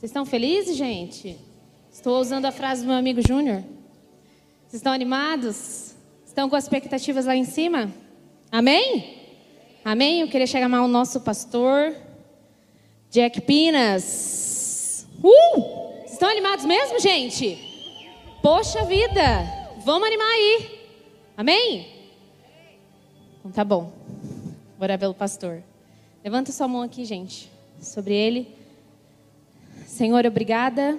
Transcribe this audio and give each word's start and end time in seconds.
Vocês 0.00 0.08
estão 0.08 0.24
felizes, 0.24 0.78
gente? 0.78 1.36
Estou 1.92 2.18
usando 2.22 2.46
a 2.46 2.50
frase 2.50 2.80
do 2.80 2.86
meu 2.86 2.96
amigo 2.96 3.20
Júnior. 3.20 3.62
Vocês 4.62 4.80
estão 4.80 4.94
animados? 4.94 5.94
Estão 6.24 6.48
com 6.48 6.56
as 6.56 6.64
expectativas 6.64 7.26
lá 7.26 7.36
em 7.36 7.44
cima? 7.44 7.92
Amém? 8.50 9.18
Amém? 9.84 10.20
Eu 10.20 10.28
queria 10.28 10.46
chamar 10.46 10.84
o 10.84 10.88
nosso 10.88 11.20
pastor, 11.20 11.94
Jack 13.10 13.42
Pinas. 13.42 15.06
Uh! 15.22 16.06
Estão 16.06 16.30
animados 16.30 16.64
mesmo, 16.64 16.98
gente? 16.98 17.58
Poxa 18.40 18.82
vida! 18.86 19.22
Vamos 19.84 20.08
animar 20.08 20.30
aí. 20.30 20.80
Amém? 21.36 21.88
Então 23.38 23.50
tá 23.50 23.62
bom. 23.62 23.92
Bora 24.78 24.96
pelo 24.96 25.12
pastor. 25.12 25.62
Levanta 26.24 26.52
sua 26.52 26.66
mão 26.66 26.80
aqui, 26.80 27.04
gente, 27.04 27.52
sobre 27.78 28.14
ele. 28.14 28.59
Senhor, 29.86 30.24
obrigada. 30.26 30.98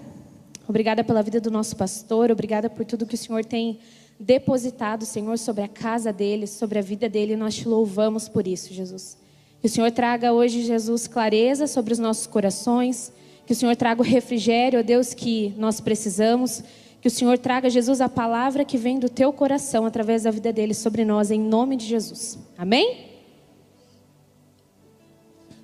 Obrigada 0.67 1.03
pela 1.03 1.21
vida 1.21 1.41
do 1.41 1.51
nosso 1.51 1.75
pastor. 1.75 2.31
Obrigada 2.31 2.69
por 2.69 2.85
tudo 2.85 3.05
que 3.05 3.15
o 3.15 3.17
Senhor 3.17 3.43
tem 3.43 3.79
depositado, 4.19 5.05
Senhor, 5.05 5.37
sobre 5.37 5.63
a 5.63 5.67
casa 5.67 6.13
dele, 6.13 6.45
sobre 6.45 6.79
a 6.79 6.81
vida 6.81 7.09
dele. 7.09 7.35
Nós 7.35 7.55
te 7.55 7.67
louvamos 7.67 8.29
por 8.29 8.47
isso, 8.47 8.73
Jesus. 8.73 9.17
Que 9.59 9.67
o 9.67 9.69
Senhor 9.69 9.91
traga 9.91 10.33
hoje, 10.33 10.63
Jesus, 10.63 11.07
clareza 11.07 11.67
sobre 11.67 11.93
os 11.93 11.99
nossos 11.99 12.27
corações. 12.27 13.11
Que 13.45 13.53
o 13.53 13.55
Senhor 13.55 13.75
traga 13.75 14.01
o 14.01 14.05
refrigério, 14.05 14.79
ó 14.79 14.83
Deus, 14.83 15.13
que 15.13 15.53
nós 15.57 15.81
precisamos. 15.81 16.63
Que 17.01 17.07
o 17.07 17.11
Senhor 17.11 17.37
traga, 17.37 17.69
Jesus, 17.69 17.99
a 17.99 18.07
palavra 18.07 18.63
que 18.63 18.77
vem 18.77 18.99
do 18.99 19.09
teu 19.09 19.33
coração 19.33 19.85
através 19.85 20.23
da 20.23 20.31
vida 20.31 20.53
dele 20.53 20.73
sobre 20.73 21.03
nós, 21.03 21.31
em 21.31 21.39
nome 21.39 21.75
de 21.75 21.85
Jesus. 21.85 22.37
Amém? 22.57 23.07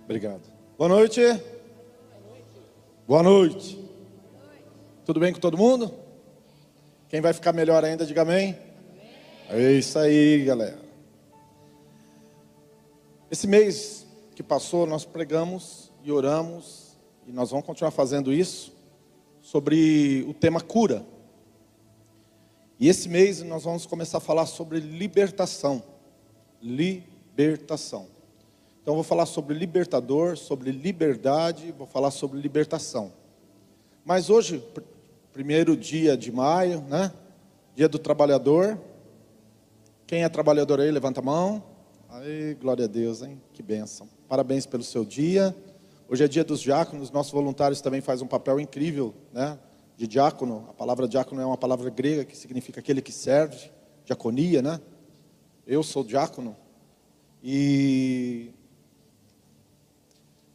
Obrigado. 0.03 0.41
Boa 0.77 0.89
noite. 0.89 1.21
Boa 3.07 3.23
noite. 3.23 3.81
Tudo 5.05 5.17
bem 5.17 5.31
com 5.31 5.39
todo 5.39 5.57
mundo? 5.57 5.93
Quem 7.07 7.21
vai 7.21 7.31
ficar 7.31 7.53
melhor 7.53 7.81
ainda, 7.85 8.05
diga 8.05 8.23
amém. 8.23 8.53
É 9.47 9.71
isso 9.71 9.97
aí, 9.97 10.43
galera. 10.43 10.77
Esse 13.31 13.47
mês 13.47 14.05
que 14.35 14.43
passou, 14.43 14.85
nós 14.85 15.05
pregamos 15.05 15.89
e 16.03 16.11
oramos, 16.11 16.97
e 17.25 17.31
nós 17.31 17.49
vamos 17.49 17.65
continuar 17.65 17.91
fazendo 17.91 18.33
isso, 18.33 18.75
sobre 19.41 20.25
o 20.27 20.33
tema 20.33 20.59
cura. 20.59 21.05
E 22.77 22.89
esse 22.89 23.07
mês 23.07 23.41
nós 23.41 23.63
vamos 23.63 23.85
começar 23.85 24.17
a 24.17 24.19
falar 24.19 24.47
sobre 24.47 24.81
libertação. 24.81 25.81
Libertação. 26.61 28.16
Então 28.87 28.95
vou 28.95 29.03
falar 29.03 29.25
sobre 29.25 29.53
libertador, 29.53 30.37
sobre 30.37 30.71
liberdade, 30.71 31.73
vou 31.73 31.85
falar 31.85 32.09
sobre 32.09 32.39
libertação. 32.39 33.11
Mas 34.05 34.29
hoje, 34.29 34.63
primeiro 35.33 35.75
dia 35.75 36.15
de 36.15 36.31
maio, 36.31 36.79
né? 36.83 37.11
Dia 37.75 37.89
do 37.89 37.99
trabalhador. 37.99 38.79
Quem 40.05 40.23
é 40.23 40.29
trabalhador 40.29 40.79
aí, 40.79 40.89
levanta 40.89 41.19
a 41.19 41.21
mão. 41.21 41.61
Aí, 42.07 42.53
glória 42.61 42.85
a 42.85 42.87
Deus, 42.87 43.21
hein? 43.21 43.41
Que 43.51 43.61
bênção. 43.61 44.07
Parabéns 44.25 44.65
pelo 44.65 44.83
seu 44.83 45.03
dia. 45.03 45.53
Hoje 46.07 46.23
é 46.23 46.27
dia 46.29 46.45
dos 46.45 46.61
diáconos, 46.61 47.11
nossos 47.11 47.33
voluntários 47.33 47.81
também 47.81 47.99
fazem 47.99 48.23
um 48.23 48.29
papel 48.29 48.57
incrível, 48.57 49.13
né? 49.33 49.59
De 49.97 50.07
diácono. 50.07 50.65
A 50.69 50.73
palavra 50.73 51.09
diácono 51.09 51.41
é 51.41 51.45
uma 51.45 51.57
palavra 51.57 51.89
grega 51.89 52.23
que 52.23 52.37
significa 52.37 52.79
aquele 52.79 53.01
que 53.01 53.11
serve, 53.11 53.69
diaconia, 54.05 54.61
né? 54.61 54.79
Eu 55.65 55.83
sou 55.83 56.05
diácono. 56.05 56.55
E 57.43 58.53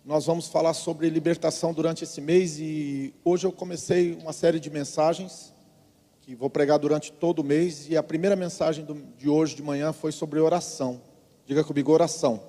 nós 0.05 0.27
vamos 0.27 0.49
falar 0.49 0.75
sobre 0.75 1.09
libertação 1.09 1.73
durante 1.73 2.03
esse 2.03 2.21
mês 2.21 2.59
e 2.59 3.15
hoje 3.25 3.47
eu 3.47 3.53
comecei 3.53 4.15
uma 4.15 4.33
série 4.33 4.59
de 4.59 4.69
mensagens 4.69 5.55
que 6.23 6.35
vou 6.35 6.51
pregar 6.51 6.77
durante 6.81 7.13
todo 7.13 7.39
o 7.39 7.45
mês 7.45 7.89
e 7.89 7.97
a 7.97 8.03
primeira 8.03 8.35
mensagem 8.35 8.85
de 9.17 9.29
hoje 9.29 9.55
de 9.55 9.63
manhã 9.63 9.93
foi 9.93 10.11
sobre 10.11 10.41
oração. 10.41 11.01
Diga 11.47 11.63
comigo, 11.63 11.93
oração. 11.93 12.43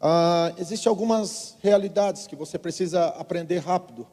Ah, 0.00 0.52
Existem 0.58 0.90
algumas 0.90 1.56
realidades 1.62 2.26
que 2.26 2.34
você 2.34 2.58
precisa 2.58 3.06
aprender 3.10 3.58
rápido 3.58 4.04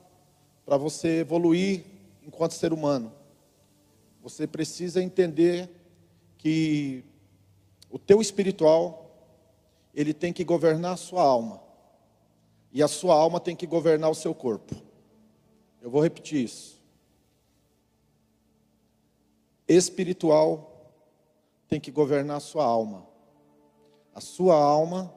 para 0.63 0.77
você 0.77 1.21
evoluir 1.21 1.83
enquanto 2.23 2.51
ser 2.51 2.73
humano. 2.73 3.11
Você 4.21 4.45
precisa 4.45 5.01
entender 5.01 5.67
que 6.37 7.03
o 7.89 7.97
teu 7.97 8.21
espiritual 8.21 9.04
ele 9.95 10.13
tem 10.13 10.33
que 10.33 10.43
governar 10.43 10.93
a 10.93 10.97
sua 10.97 11.23
alma. 11.23 11.63
E 12.71 12.83
a 12.83 12.87
sua 12.87 13.15
alma 13.15 13.39
tem 13.39 13.55
que 13.55 13.65
governar 13.65 14.09
o 14.09 14.15
seu 14.15 14.35
corpo. 14.35 14.75
Eu 15.81 15.89
vou 15.89 16.01
repetir 16.01 16.43
isso. 16.43 16.83
Espiritual 19.65 20.91
tem 21.69 21.79
que 21.79 21.89
governar 21.89 22.37
a 22.37 22.41
sua 22.41 22.65
alma. 22.65 23.07
A 24.13 24.19
sua 24.19 24.55
alma 24.55 25.13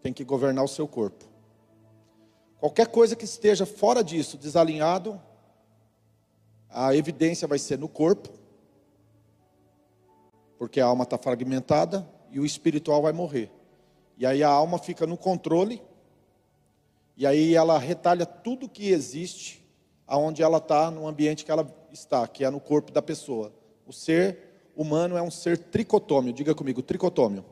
tem 0.00 0.12
que 0.12 0.24
governar 0.24 0.64
o 0.64 0.68
seu 0.68 0.86
corpo. 0.86 1.24
Qualquer 2.60 2.86
coisa 2.86 3.16
que 3.16 3.24
esteja 3.24 3.66
fora 3.66 4.02
disso, 4.02 4.38
desalinhado, 4.38 5.20
a 6.70 6.94
evidência 6.94 7.46
vai 7.48 7.58
ser 7.58 7.78
no 7.78 7.88
corpo, 7.88 8.30
porque 10.58 10.80
a 10.80 10.86
alma 10.86 11.04
está 11.04 11.18
fragmentada 11.18 12.08
e 12.30 12.40
o 12.40 12.46
espiritual 12.46 13.02
vai 13.02 13.12
morrer. 13.12 13.55
E 14.16 14.24
aí 14.24 14.42
a 14.42 14.48
alma 14.48 14.78
fica 14.78 15.06
no 15.06 15.16
controle, 15.16 15.82
e 17.16 17.26
aí 17.26 17.54
ela 17.54 17.78
retalha 17.78 18.26
tudo 18.26 18.68
que 18.68 18.88
existe 18.88 19.64
aonde 20.06 20.42
ela 20.42 20.58
está, 20.58 20.90
no 20.90 21.06
ambiente 21.06 21.44
que 21.44 21.50
ela 21.50 21.66
está, 21.90 22.26
que 22.28 22.44
é 22.44 22.50
no 22.50 22.60
corpo 22.60 22.92
da 22.92 23.02
pessoa. 23.02 23.52
O 23.86 23.92
ser 23.92 24.70
humano 24.76 25.16
é 25.16 25.22
um 25.22 25.30
ser 25.30 25.58
tricotômio, 25.58 26.32
diga 26.32 26.54
comigo, 26.54 26.82
tricotômio. 26.82 27.44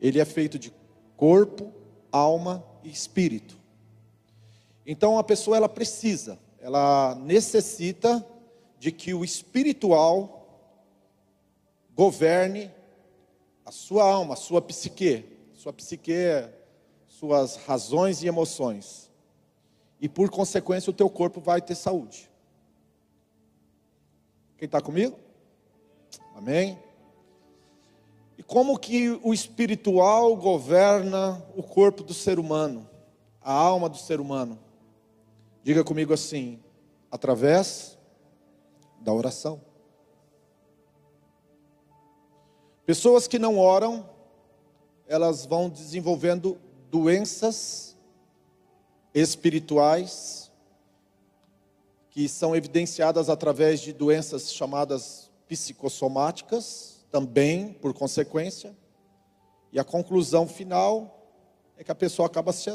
Ele 0.00 0.20
é 0.20 0.24
feito 0.24 0.58
de 0.58 0.72
corpo, 1.16 1.72
alma 2.12 2.64
e 2.84 2.90
espírito. 2.90 3.56
Então 4.86 5.18
a 5.18 5.24
pessoa 5.24 5.56
ela 5.56 5.68
precisa, 5.68 6.38
ela 6.60 7.14
necessita 7.16 8.24
de 8.78 8.92
que 8.92 9.12
o 9.14 9.24
espiritual 9.24 10.36
governe 11.94 12.70
a 13.64 13.72
sua 13.72 14.04
alma, 14.04 14.34
a 14.34 14.36
sua 14.36 14.60
psique, 14.62 15.24
sua 15.66 15.72
psique, 15.72 16.48
suas 17.08 17.56
razões 17.56 18.22
e 18.22 18.28
emoções. 18.28 19.10
E 20.00 20.08
por 20.08 20.30
consequência, 20.30 20.90
o 20.90 20.92
teu 20.92 21.10
corpo 21.10 21.40
vai 21.40 21.60
ter 21.60 21.74
saúde. 21.74 22.30
Quem 24.56 24.66
está 24.66 24.80
comigo? 24.80 25.18
Amém? 26.36 26.78
E 28.38 28.44
como 28.44 28.78
que 28.78 29.18
o 29.24 29.34
espiritual 29.34 30.36
governa 30.36 31.44
o 31.56 31.64
corpo 31.64 32.04
do 32.04 32.14
ser 32.14 32.38
humano, 32.38 32.88
a 33.42 33.52
alma 33.52 33.88
do 33.88 33.98
ser 33.98 34.20
humano? 34.20 34.56
Diga 35.64 35.82
comigo 35.82 36.14
assim: 36.14 36.62
através 37.10 37.98
da 39.00 39.12
oração. 39.12 39.60
Pessoas 42.84 43.26
que 43.26 43.36
não 43.36 43.58
oram, 43.58 44.08
elas 45.06 45.46
vão 45.46 45.68
desenvolvendo 45.68 46.58
doenças 46.90 47.96
espirituais 49.14 50.50
que 52.10 52.28
são 52.28 52.56
evidenciadas 52.56 53.28
através 53.28 53.80
de 53.80 53.92
doenças 53.92 54.52
chamadas 54.52 55.30
psicossomáticas, 55.46 57.04
também 57.10 57.74
por 57.74 57.92
consequência. 57.92 58.74
E 59.70 59.78
a 59.78 59.84
conclusão 59.84 60.48
final 60.48 61.30
é 61.76 61.84
que 61.84 61.92
a 61.92 61.94
pessoa 61.94 62.26
acaba 62.26 62.52
se, 62.52 62.70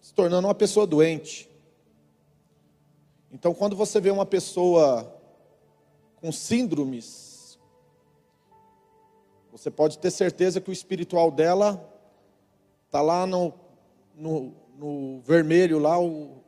se 0.00 0.12
tornando 0.12 0.46
uma 0.46 0.54
pessoa 0.54 0.86
doente. 0.86 1.48
Então, 3.32 3.54
quando 3.54 3.74
você 3.74 4.00
vê 4.00 4.10
uma 4.10 4.26
pessoa 4.26 5.18
com 6.16 6.30
síndromes 6.30 7.23
você 9.54 9.70
pode 9.70 9.98
ter 10.00 10.10
certeza 10.10 10.60
que 10.60 10.68
o 10.68 10.72
espiritual 10.72 11.30
dela 11.30 11.88
está 12.86 13.00
lá 13.00 13.24
no, 13.24 13.54
no, 14.12 14.52
no, 14.76 15.20
vermelho, 15.20 15.78
lá 15.78 15.96
o 15.96 16.42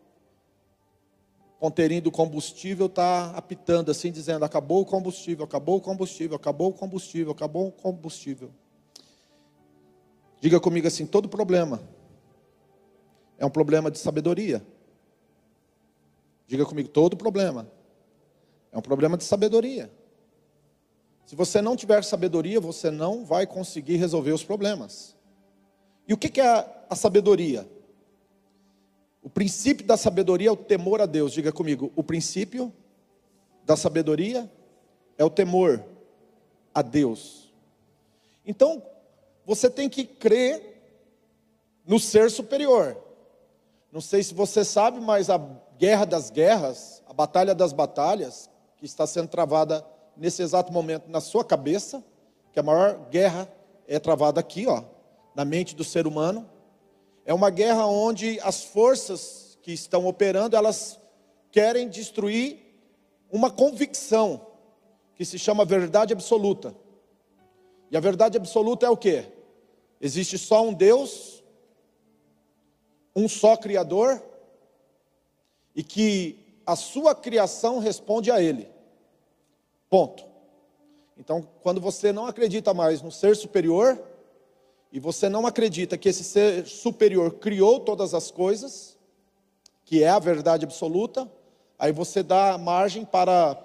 ponteirinho 1.61 2.03
do 2.03 2.11
combustível 2.11 2.87
está 2.87 3.31
apitando 3.37 3.93
assim, 3.93 4.11
dizendo: 4.11 4.45
acabou 4.45 4.81
o 4.81 4.85
combustível, 4.85 5.45
acabou 5.45 5.77
o 5.77 5.81
combustível, 5.81 6.35
acabou 6.37 6.71
o 6.71 6.73
combustível, 6.73 7.31
acabou 7.31 7.69
o 7.69 7.73
combustível. 7.73 8.51
Diga 10.41 10.59
comigo 10.59 10.89
assim: 10.89 11.07
todo 11.07 11.29
problema 11.29 11.81
é 13.39 13.47
um 13.47 13.51
problema 13.51 13.89
de 13.89 14.01
sabedoria. 14.01 14.67
Diga 16.49 16.67
comigo: 16.67 16.89
todo 16.89 17.17
problema 17.17 17.71
é 18.73 18.77
um 18.77 18.83
problema 18.83 19.17
de 19.17 19.23
sabedoria. 19.23 19.93
Se 21.27 21.35
você 21.35 21.61
não 21.61 21.75
tiver 21.75 22.05
sabedoria, 22.05 22.61
você 22.61 22.89
não 22.89 23.25
vai 23.25 23.49
conseguir 23.49 23.97
resolver 23.97 24.31
os 24.31 24.45
problemas. 24.45 25.17
E 26.07 26.15
o 26.15 26.17
que 26.17 26.41
é 26.41 26.85
a 26.89 26.95
sabedoria? 26.95 27.69
O 29.21 29.29
princípio 29.29 29.85
da 29.85 29.97
sabedoria 29.97 30.49
é 30.49 30.53
o 30.53 30.57
temor 30.57 31.03
a 31.03 31.07
Deus. 31.07 31.33
Diga 31.33 31.51
comigo, 31.51 31.93
o 31.97 32.03
princípio 32.05 32.73
da 33.65 33.77
sabedoria 33.77 34.49
é 35.19 35.25
o 35.25 35.31
temor 35.31 35.85
a 36.73 36.81
Deus. 36.81 37.53
Então, 38.47 38.81
você 39.45 39.69
tem 39.69 39.89
que 39.89 40.05
crer 40.05 40.81
no 41.85 41.99
ser 41.99 42.31
superior. 42.31 42.97
Não 43.91 44.01
sei 44.01 44.23
se 44.23 44.33
você 44.33 44.65
sabe, 44.65 45.01
mas 45.01 45.29
a 45.29 45.39
guerra 45.77 46.05
das 46.05 46.31
guerras, 46.31 47.03
a 47.09 47.13
batalha 47.13 47.53
das 47.53 47.73
batalhas, 47.73 48.49
que 48.77 48.87
está 48.87 49.09
sendo 49.09 49.27
travada 49.27 49.85
nesse 50.17 50.43
exato 50.43 50.73
momento 50.73 51.09
na 51.09 51.21
sua 51.21 51.45
cabeça, 51.45 52.03
que 52.53 52.59
a 52.59 52.63
maior 52.63 53.09
guerra 53.11 53.49
é 53.87 53.99
travada 53.99 54.41
aqui, 54.41 54.67
ó, 54.67 54.83
na 55.35 55.45
mente 55.45 55.75
do 55.75 55.85
ser 55.85 56.07
humano. 56.07 56.49
É 57.25 57.35
uma 57.35 57.51
guerra 57.51 57.87
onde 57.87 58.41
as 58.41 58.65
forças 58.65 59.59
que 59.63 59.73
estão 59.73 60.07
operando, 60.07 60.57
elas 60.57 60.99
querem 61.51 61.89
destruir 61.89 62.59
uma 63.31 63.51
convicção 63.51 64.47
que 65.15 65.25
se 65.25 65.39
chama 65.39 65.65
verdade 65.65 66.13
absoluta. 66.13 66.75
E 67.91 67.97
a 67.97 68.01
verdade 68.01 68.37
absoluta 68.37 68.87
é 68.87 68.91
o 68.91 68.97
que? 68.97 69.25
Existe 70.01 70.39
só 70.39 70.63
um 70.63 70.73
Deus, 70.73 71.43
um 73.15 73.29
só 73.29 73.57
Criador, 73.57 74.23
e 75.75 75.83
que 75.83 76.61
a 76.67 76.77
sua 76.77 77.15
criação 77.15 77.79
responde 77.79 78.31
a 78.31 78.41
Ele. 78.41 78.69
Ponto. 79.97 80.27
Então, 81.17 81.49
quando 81.63 81.81
você 81.81 82.13
não 82.13 82.27
acredita 82.27 82.75
mais 82.75 83.01
no 83.01 83.11
ser 83.11 83.35
superior, 83.35 83.99
e 84.93 85.01
você 85.01 85.27
não 85.27 85.47
acredita 85.47 85.97
que 85.97 86.11
esse 86.11 86.23
ser 86.23 86.67
superior 86.67 87.37
criou 87.37 87.81
todas 87.81 88.13
as 88.13 88.31
coisas, 88.31 88.99
que 89.87 90.03
é 90.03 90.11
a 90.11 90.19
verdade 90.19 90.67
absoluta, 90.67 91.27
aí 91.79 91.93
você 91.93 92.23
dá 92.23 92.59
margem 92.59 93.07
para 93.07 93.59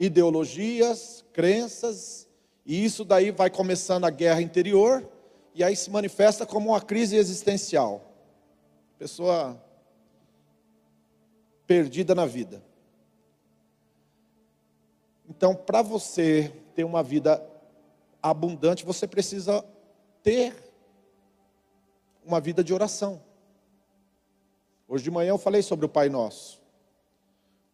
ideologias, 0.00 1.22
crenças, 1.34 2.26
e 2.64 2.82
isso 2.82 3.04
daí 3.04 3.30
vai 3.30 3.50
começando 3.50 4.06
a 4.06 4.10
guerra 4.10 4.40
interior, 4.40 5.06
e 5.54 5.62
aí 5.62 5.76
se 5.76 5.90
manifesta 5.90 6.46
como 6.46 6.70
uma 6.70 6.80
crise 6.80 7.14
existencial. 7.14 8.10
Pessoa 8.98 9.62
perdida 11.66 12.14
na 12.14 12.24
vida. 12.24 12.62
Então, 15.36 15.52
para 15.52 15.82
você 15.82 16.52
ter 16.76 16.84
uma 16.84 17.02
vida 17.02 17.44
abundante, 18.22 18.84
você 18.84 19.04
precisa 19.04 19.64
ter 20.22 20.54
uma 22.24 22.40
vida 22.40 22.62
de 22.62 22.72
oração. 22.72 23.20
Hoje 24.86 25.02
de 25.02 25.10
manhã 25.10 25.30
eu 25.30 25.38
falei 25.38 25.60
sobre 25.60 25.84
o 25.86 25.88
Pai 25.88 26.08
Nosso. 26.08 26.62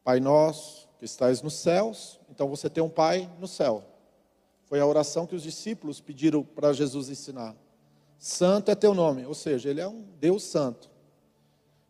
Pai 0.03 0.21
Nosso, 0.21 0.89
que 0.99 1.05
estás 1.05 1.43
nos 1.43 1.53
céus, 1.53 2.19
então 2.31 2.49
você 2.49 2.71
tem 2.71 2.83
um 2.83 2.89
Pai 2.89 3.31
no 3.39 3.47
céu. 3.47 3.85
Foi 4.65 4.81
a 4.81 4.87
oração 4.87 5.27
que 5.27 5.35
os 5.35 5.43
discípulos 5.43 6.01
pediram 6.01 6.43
para 6.43 6.73
Jesus 6.73 7.11
ensinar. 7.11 7.55
Santo 8.19 8.71
é 8.71 8.75
teu 8.75 8.95
nome, 8.95 9.27
ou 9.27 9.35
seja, 9.35 9.69
ele 9.69 9.83
é 9.83 9.87
um 9.87 10.03
Deus 10.19 10.45
santo. 10.45 10.91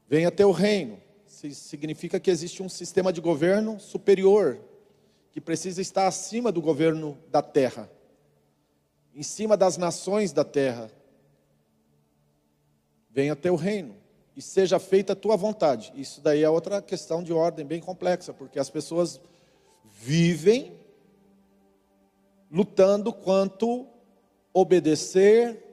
Venha 0.08 0.32
teu 0.32 0.50
reino, 0.50 1.00
significa 1.26 2.18
que 2.18 2.30
existe 2.30 2.60
um 2.60 2.68
sistema 2.68 3.12
de 3.12 3.20
governo 3.20 3.78
superior 3.78 4.60
que 5.40 5.44
precisa 5.46 5.80
estar 5.80 6.06
acima 6.06 6.52
do 6.52 6.60
governo 6.60 7.16
da 7.30 7.40
terra, 7.40 7.90
em 9.14 9.22
cima 9.22 9.56
das 9.56 9.78
nações 9.78 10.32
da 10.32 10.44
terra. 10.44 10.90
Venha 13.08 13.34
teu 13.34 13.56
reino 13.56 13.96
e 14.36 14.42
seja 14.42 14.78
feita 14.78 15.14
a 15.14 15.16
tua 15.16 15.36
vontade. 15.36 15.92
Isso 15.96 16.20
daí 16.20 16.42
é 16.42 16.50
outra 16.50 16.82
questão 16.82 17.22
de 17.22 17.32
ordem 17.32 17.64
bem 17.64 17.80
complexa, 17.80 18.34
porque 18.34 18.58
as 18.58 18.68
pessoas 18.68 19.18
vivem 19.82 20.78
lutando 22.50 23.10
quanto 23.10 23.86
obedecer, 24.52 25.64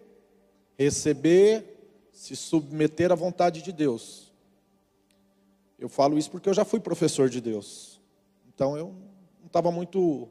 receber, 0.77 1.91
se 2.13 2.37
submeter 2.37 3.11
à 3.11 3.15
vontade 3.15 3.61
de 3.61 3.73
Deus. 3.73 4.33
Eu 5.77 5.89
falo 5.89 6.17
isso 6.17 6.31
porque 6.31 6.47
eu 6.47 6.53
já 6.53 6.63
fui 6.63 6.79
professor 6.79 7.29
de 7.29 7.41
Deus. 7.41 7.99
Então 8.47 8.77
eu 8.77 8.95
estava 9.47 9.71
muito 9.71 10.27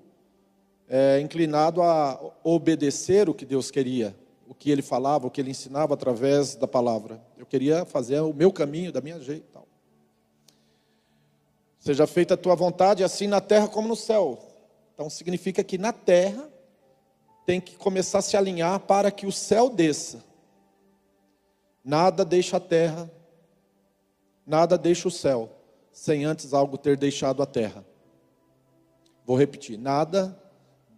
é, 0.88 1.20
inclinado 1.20 1.82
a 1.82 2.20
obedecer 2.44 3.28
o 3.28 3.34
que 3.34 3.44
Deus 3.44 3.70
queria, 3.70 4.16
o 4.46 4.54
que 4.54 4.70
Ele 4.70 4.82
falava, 4.82 5.26
o 5.26 5.30
que 5.30 5.40
Ele 5.40 5.50
ensinava 5.50 5.94
através 5.94 6.54
da 6.54 6.68
palavra. 6.68 7.20
Eu 7.36 7.44
queria 7.44 7.84
fazer 7.84 8.20
o 8.20 8.32
meu 8.32 8.52
caminho, 8.52 8.92
da 8.92 9.00
minha 9.00 9.20
jeito. 9.20 9.46
Tal. 9.52 9.66
Seja 11.78 12.06
feita 12.06 12.34
a 12.34 12.36
tua 12.36 12.54
vontade, 12.54 13.04
assim 13.04 13.26
na 13.26 13.40
terra 13.40 13.68
como 13.68 13.88
no 13.88 13.96
céu. 13.96 14.38
Então 14.94 15.10
significa 15.10 15.62
que 15.62 15.76
na 15.76 15.92
terra 15.92 16.48
tem 17.44 17.60
que 17.60 17.76
começar 17.76 18.18
a 18.18 18.22
se 18.22 18.36
alinhar 18.36 18.80
para 18.80 19.10
que 19.10 19.26
o 19.26 19.32
céu 19.32 19.70
desça. 19.70 20.24
Nada 21.84 22.24
deixa 22.24 22.56
a 22.56 22.60
terra, 22.60 23.08
nada 24.44 24.76
deixa 24.76 25.06
o 25.06 25.10
céu, 25.10 25.48
sem 25.92 26.24
antes 26.24 26.52
algo 26.52 26.76
ter 26.76 26.96
deixado 26.96 27.40
a 27.40 27.46
terra. 27.46 27.84
Vou 29.26 29.36
repetir: 29.36 29.76
nada 29.76 30.40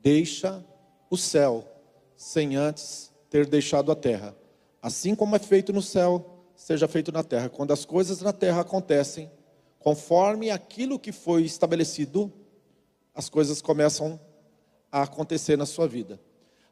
deixa 0.03 0.63
o 1.09 1.17
céu 1.17 1.67
sem 2.15 2.57
antes 2.57 3.11
ter 3.31 3.47
deixado 3.47 3.91
a 3.91 3.97
terra. 3.97 4.37
Assim 4.83 5.15
como 5.15 5.35
é 5.35 5.39
feito 5.39 5.73
no 5.73 5.83
céu, 5.83 6.45
seja 6.55 6.87
feito 6.87 7.11
na 7.11 7.25
terra. 7.25 7.49
Quando 7.49 7.73
as 7.73 7.85
coisas 7.85 8.21
na 8.21 8.33
terra 8.33 8.61
acontecem 8.61 9.31
conforme 9.79 10.51
aquilo 10.51 10.99
que 10.99 11.13
foi 11.13 11.45
estabelecido, 11.45 12.33
as 13.15 13.29
coisas 13.29 13.63
começam 13.63 14.21
a 14.93 15.03
acontecer 15.03 15.57
na 15.57 15.67
sua 15.67 15.89
vida. 15.89 16.21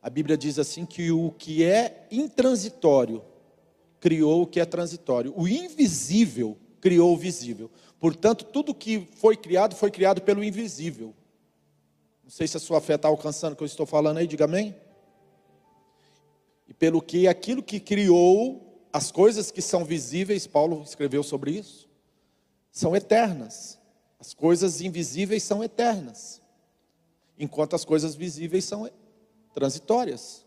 A 0.02 0.10
Bíblia 0.10 0.36
diz 0.36 0.58
assim 0.58 0.84
que 0.84 1.10
o 1.10 1.30
que 1.32 1.64
é 1.64 2.06
intransitório 2.10 3.24
criou 3.98 4.42
o 4.42 4.46
que 4.46 4.60
é 4.60 4.64
transitório. 4.64 5.32
O 5.36 5.48
invisível 5.48 6.56
criou 6.80 7.12
o 7.12 7.16
visível. 7.16 7.70
Portanto, 7.98 8.44
tudo 8.44 8.74
que 8.74 9.08
foi 9.16 9.36
criado 9.36 9.74
foi 9.74 9.90
criado 9.90 10.20
pelo 10.22 10.44
invisível. 10.44 11.14
Não 12.26 12.30
sei 12.32 12.48
se 12.48 12.56
a 12.56 12.60
sua 12.60 12.80
fé 12.80 12.96
está 12.96 13.06
alcançando 13.06 13.52
o 13.52 13.56
que 13.56 13.62
eu 13.62 13.66
estou 13.66 13.86
falando 13.86 14.16
aí, 14.16 14.26
diga 14.26 14.46
amém. 14.46 14.74
E 16.66 16.74
pelo 16.74 17.00
que 17.00 17.28
aquilo 17.28 17.62
que 17.62 17.78
criou, 17.78 18.84
as 18.92 19.12
coisas 19.12 19.52
que 19.52 19.62
são 19.62 19.84
visíveis, 19.84 20.44
Paulo 20.44 20.82
escreveu 20.82 21.22
sobre 21.22 21.52
isso, 21.52 21.88
são 22.72 22.96
eternas. 22.96 23.78
As 24.18 24.34
coisas 24.34 24.80
invisíveis 24.80 25.44
são 25.44 25.62
eternas, 25.62 26.42
enquanto 27.38 27.76
as 27.76 27.84
coisas 27.84 28.16
visíveis 28.16 28.64
são 28.64 28.90
transitórias. 29.54 30.44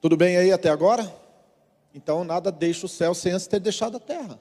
Tudo 0.00 0.16
bem 0.16 0.38
aí 0.38 0.50
até 0.50 0.70
agora? 0.70 1.14
Então 1.92 2.24
nada 2.24 2.50
deixa 2.50 2.86
o 2.86 2.88
céu 2.88 3.12
sem 3.12 3.32
antes 3.32 3.46
ter 3.46 3.60
deixado 3.60 3.98
a 3.98 4.00
terra. 4.00 4.40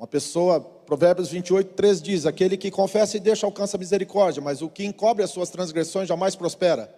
Uma 0.00 0.06
pessoa, 0.06 0.62
Provérbios 0.62 1.28
28, 1.28 1.74
3 1.74 2.00
diz: 2.00 2.24
Aquele 2.24 2.56
que 2.56 2.70
confessa 2.70 3.18
e 3.18 3.20
deixa 3.20 3.44
alcança 3.44 3.76
misericórdia, 3.76 4.40
mas 4.40 4.62
o 4.62 4.70
que 4.70 4.82
encobre 4.82 5.22
as 5.22 5.28
suas 5.28 5.50
transgressões 5.50 6.08
jamais 6.08 6.34
prospera. 6.34 6.90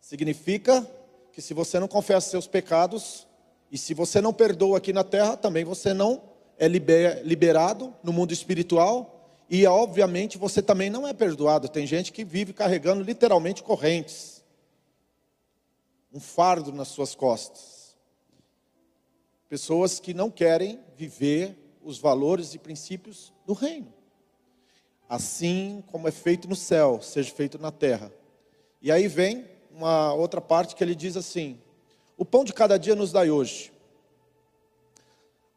Significa 0.00 0.90
que 1.34 1.42
se 1.42 1.52
você 1.52 1.78
não 1.78 1.86
confessa 1.86 2.30
seus 2.30 2.46
pecados, 2.46 3.26
e 3.70 3.76
se 3.76 3.92
você 3.92 4.22
não 4.22 4.32
perdoa 4.32 4.78
aqui 4.78 4.90
na 4.90 5.04
terra, 5.04 5.36
também 5.36 5.66
você 5.66 5.92
não 5.92 6.22
é 6.56 6.66
liberado 6.66 7.92
no 8.02 8.10
mundo 8.10 8.32
espiritual, 8.32 9.36
e 9.50 9.66
obviamente 9.66 10.38
você 10.38 10.62
também 10.62 10.88
não 10.88 11.06
é 11.06 11.12
perdoado. 11.12 11.68
Tem 11.68 11.86
gente 11.86 12.10
que 12.10 12.24
vive 12.24 12.54
carregando 12.54 13.02
literalmente 13.02 13.62
correntes, 13.62 14.42
um 16.10 16.18
fardo 16.18 16.72
nas 16.72 16.88
suas 16.88 17.14
costas. 17.14 17.94
Pessoas 19.46 20.00
que 20.00 20.14
não 20.14 20.30
querem 20.30 20.80
viver 20.96 21.60
os 21.82 21.98
valores 21.98 22.54
e 22.54 22.58
princípios 22.58 23.32
do 23.46 23.52
reino. 23.52 23.92
Assim 25.08 25.82
como 25.88 26.06
é 26.06 26.10
feito 26.10 26.48
no 26.48 26.56
céu, 26.56 27.00
seja 27.02 27.32
feito 27.32 27.58
na 27.58 27.72
terra. 27.72 28.12
E 28.80 28.92
aí 28.92 29.08
vem 29.08 29.44
uma 29.72 30.12
outra 30.14 30.40
parte 30.40 30.74
que 30.74 30.84
ele 30.84 30.94
diz 30.94 31.16
assim: 31.16 31.58
O 32.16 32.24
pão 32.24 32.44
de 32.44 32.52
cada 32.52 32.78
dia 32.78 32.94
nos 32.94 33.12
dai 33.12 33.30
hoje. 33.30 33.72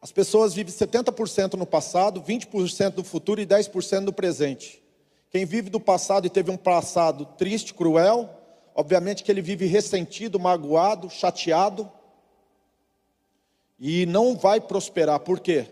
As 0.00 0.12
pessoas 0.12 0.52
vivem 0.52 0.72
70% 0.72 1.54
no 1.54 1.64
passado, 1.64 2.20
20% 2.20 2.90
do 2.90 3.04
futuro 3.04 3.40
e 3.40 3.46
10% 3.46 4.04
do 4.04 4.12
presente. 4.12 4.82
Quem 5.30 5.46
vive 5.46 5.70
do 5.70 5.80
passado 5.80 6.26
e 6.26 6.30
teve 6.30 6.50
um 6.50 6.56
passado 6.56 7.24
triste, 7.24 7.72
cruel, 7.72 8.28
obviamente 8.74 9.24
que 9.24 9.32
ele 9.32 9.40
vive 9.40 9.66
ressentido, 9.66 10.38
magoado, 10.38 11.08
chateado 11.08 11.90
e 13.78 14.06
não 14.06 14.36
vai 14.36 14.60
prosperar. 14.60 15.20
Por 15.20 15.40
quê? 15.40 15.68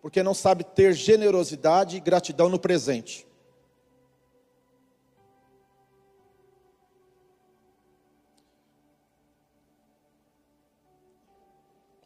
porque 0.00 0.22
não 0.22 0.34
sabe 0.34 0.64
ter 0.64 0.92
generosidade 0.92 1.96
e 1.96 2.00
gratidão 2.00 2.48
no 2.48 2.58
presente. 2.58 3.26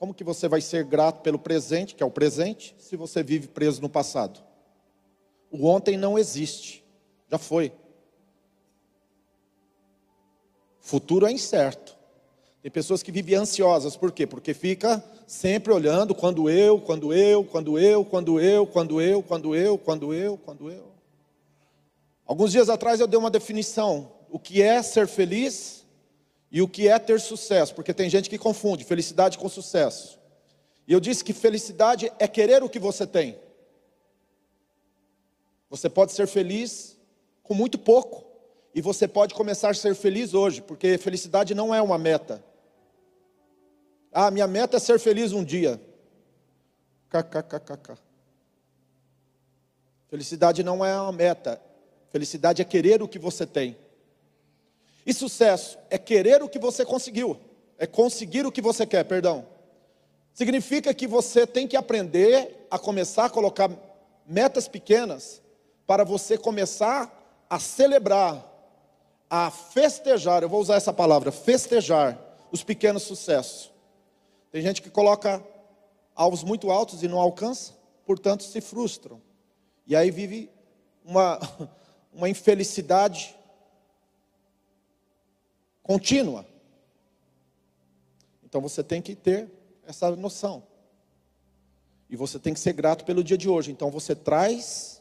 Como 0.02 0.12
que 0.12 0.24
você 0.24 0.48
vai 0.48 0.60
ser 0.60 0.84
grato 0.84 1.20
pelo 1.20 1.38
presente, 1.38 1.94
que 1.94 2.02
é 2.02 2.06
o 2.06 2.10
presente, 2.10 2.74
se 2.76 2.96
você 2.96 3.22
vive 3.22 3.46
preso 3.46 3.80
no 3.80 3.88
passado? 3.88 4.42
O 5.48 5.66
ontem 5.66 5.96
não 5.96 6.18
existe, 6.18 6.84
já 7.30 7.38
foi. 7.38 7.72
Futuro 10.80 11.24
é 11.24 11.30
incerto. 11.30 11.96
Tem 12.60 12.70
pessoas 12.70 13.02
que 13.02 13.12
vivem 13.12 13.36
ansiosas, 13.36 13.96
por 13.96 14.10
quê? 14.10 14.26
Porque 14.26 14.52
fica 14.52 15.04
sempre 15.32 15.72
olhando 15.72 16.14
quando 16.14 16.50
eu, 16.50 16.78
quando 16.78 17.10
eu, 17.10 17.42
quando 17.42 17.78
eu, 17.78 18.04
quando 18.04 18.38
eu, 18.38 18.66
quando 18.66 19.00
eu, 19.00 19.22
quando 19.22 19.54
eu, 19.54 19.78
quando 19.78 20.12
eu, 20.12 20.36
quando 20.36 20.70
eu. 20.70 20.92
Alguns 22.26 22.52
dias 22.52 22.68
atrás 22.68 23.00
eu 23.00 23.06
dei 23.06 23.18
uma 23.18 23.30
definição, 23.30 24.12
o 24.28 24.38
que 24.38 24.60
é 24.60 24.82
ser 24.82 25.08
feliz 25.08 25.86
e 26.50 26.60
o 26.60 26.68
que 26.68 26.86
é 26.86 26.98
ter 26.98 27.18
sucesso, 27.18 27.74
porque 27.74 27.94
tem 27.94 28.10
gente 28.10 28.28
que 28.28 28.36
confunde 28.36 28.84
felicidade 28.84 29.38
com 29.38 29.48
sucesso. 29.48 30.18
E 30.86 30.92
eu 30.92 31.00
disse 31.00 31.24
que 31.24 31.32
felicidade 31.32 32.12
é 32.18 32.28
querer 32.28 32.62
o 32.62 32.68
que 32.68 32.78
você 32.78 33.06
tem. 33.06 33.38
Você 35.70 35.88
pode 35.88 36.12
ser 36.12 36.26
feliz 36.26 36.98
com 37.42 37.54
muito 37.54 37.78
pouco, 37.78 38.22
e 38.74 38.82
você 38.82 39.08
pode 39.08 39.32
começar 39.32 39.70
a 39.70 39.74
ser 39.74 39.94
feliz 39.94 40.34
hoje, 40.34 40.60
porque 40.60 40.98
felicidade 40.98 41.54
não 41.54 41.74
é 41.74 41.80
uma 41.80 41.96
meta. 41.96 42.44
Ah, 44.12 44.30
minha 44.30 44.46
meta 44.46 44.76
é 44.76 44.80
ser 44.80 44.98
feliz 44.98 45.32
um 45.32 45.42
dia. 45.42 45.80
KKKKK. 47.08 47.98
Felicidade 50.08 50.62
não 50.62 50.84
é 50.84 51.00
uma 51.00 51.12
meta. 51.12 51.60
Felicidade 52.10 52.60
é 52.60 52.64
querer 52.64 53.02
o 53.02 53.08
que 53.08 53.18
você 53.18 53.46
tem. 53.46 53.76
E 55.06 55.14
sucesso 55.14 55.78
é 55.88 55.96
querer 55.96 56.42
o 56.42 56.48
que 56.48 56.58
você 56.58 56.84
conseguiu, 56.84 57.40
é 57.78 57.86
conseguir 57.86 58.46
o 58.46 58.52
que 58.52 58.60
você 58.60 58.86
quer, 58.86 59.04
perdão. 59.04 59.46
Significa 60.34 60.94
que 60.94 61.06
você 61.06 61.46
tem 61.46 61.66
que 61.66 61.76
aprender 61.76 62.66
a 62.70 62.78
começar 62.78 63.24
a 63.24 63.30
colocar 63.30 63.70
metas 64.26 64.68
pequenas 64.68 65.42
para 65.86 66.04
você 66.04 66.38
começar 66.38 67.44
a 67.50 67.58
celebrar, 67.58 68.46
a 69.28 69.50
festejar, 69.50 70.42
eu 70.42 70.48
vou 70.48 70.60
usar 70.60 70.76
essa 70.76 70.92
palavra, 70.92 71.32
festejar 71.32 72.18
os 72.50 72.62
pequenos 72.62 73.02
sucessos. 73.02 73.71
Tem 74.52 74.60
gente 74.60 74.82
que 74.82 74.90
coloca 74.90 75.42
alvos 76.14 76.44
muito 76.44 76.70
altos 76.70 77.02
e 77.02 77.08
não 77.08 77.18
alcança, 77.18 77.74
portanto 78.04 78.44
se 78.44 78.60
frustram. 78.60 79.20
E 79.86 79.96
aí 79.96 80.10
vive 80.10 80.50
uma, 81.02 81.40
uma 82.12 82.28
infelicidade 82.28 83.34
contínua. 85.82 86.46
Então 88.44 88.60
você 88.60 88.84
tem 88.84 89.00
que 89.00 89.16
ter 89.16 89.50
essa 89.86 90.14
noção. 90.14 90.62
E 92.10 92.14
você 92.14 92.38
tem 92.38 92.52
que 92.52 92.60
ser 92.60 92.74
grato 92.74 93.06
pelo 93.06 93.24
dia 93.24 93.38
de 93.38 93.48
hoje. 93.48 93.72
Então 93.72 93.90
você 93.90 94.14
traz 94.14 95.00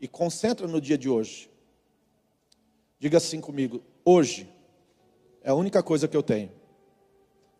e 0.00 0.08
concentra 0.08 0.66
no 0.66 0.80
dia 0.80 0.98
de 0.98 1.08
hoje. 1.08 1.48
Diga 2.98 3.18
assim 3.18 3.40
comigo: 3.40 3.80
hoje 4.04 4.52
é 5.40 5.50
a 5.50 5.54
única 5.54 5.84
coisa 5.84 6.08
que 6.08 6.16
eu 6.16 6.22
tenho. 6.22 6.57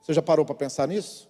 Você 0.08 0.14
já 0.14 0.22
parou 0.22 0.42
para 0.42 0.54
pensar 0.54 0.88
nisso? 0.88 1.28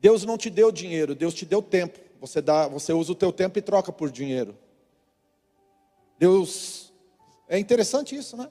Deus 0.00 0.24
não 0.24 0.36
te 0.36 0.50
deu 0.50 0.72
dinheiro, 0.72 1.14
Deus 1.14 1.32
te 1.32 1.46
deu 1.46 1.62
tempo. 1.62 2.00
Você, 2.20 2.42
dá, 2.42 2.66
você 2.66 2.92
usa 2.92 3.12
o 3.12 3.14
teu 3.14 3.32
tempo 3.32 3.56
e 3.56 3.62
troca 3.62 3.92
por 3.92 4.10
dinheiro. 4.10 4.58
Deus 6.18 6.92
é 7.48 7.56
interessante 7.56 8.16
isso, 8.16 8.36
né? 8.36 8.50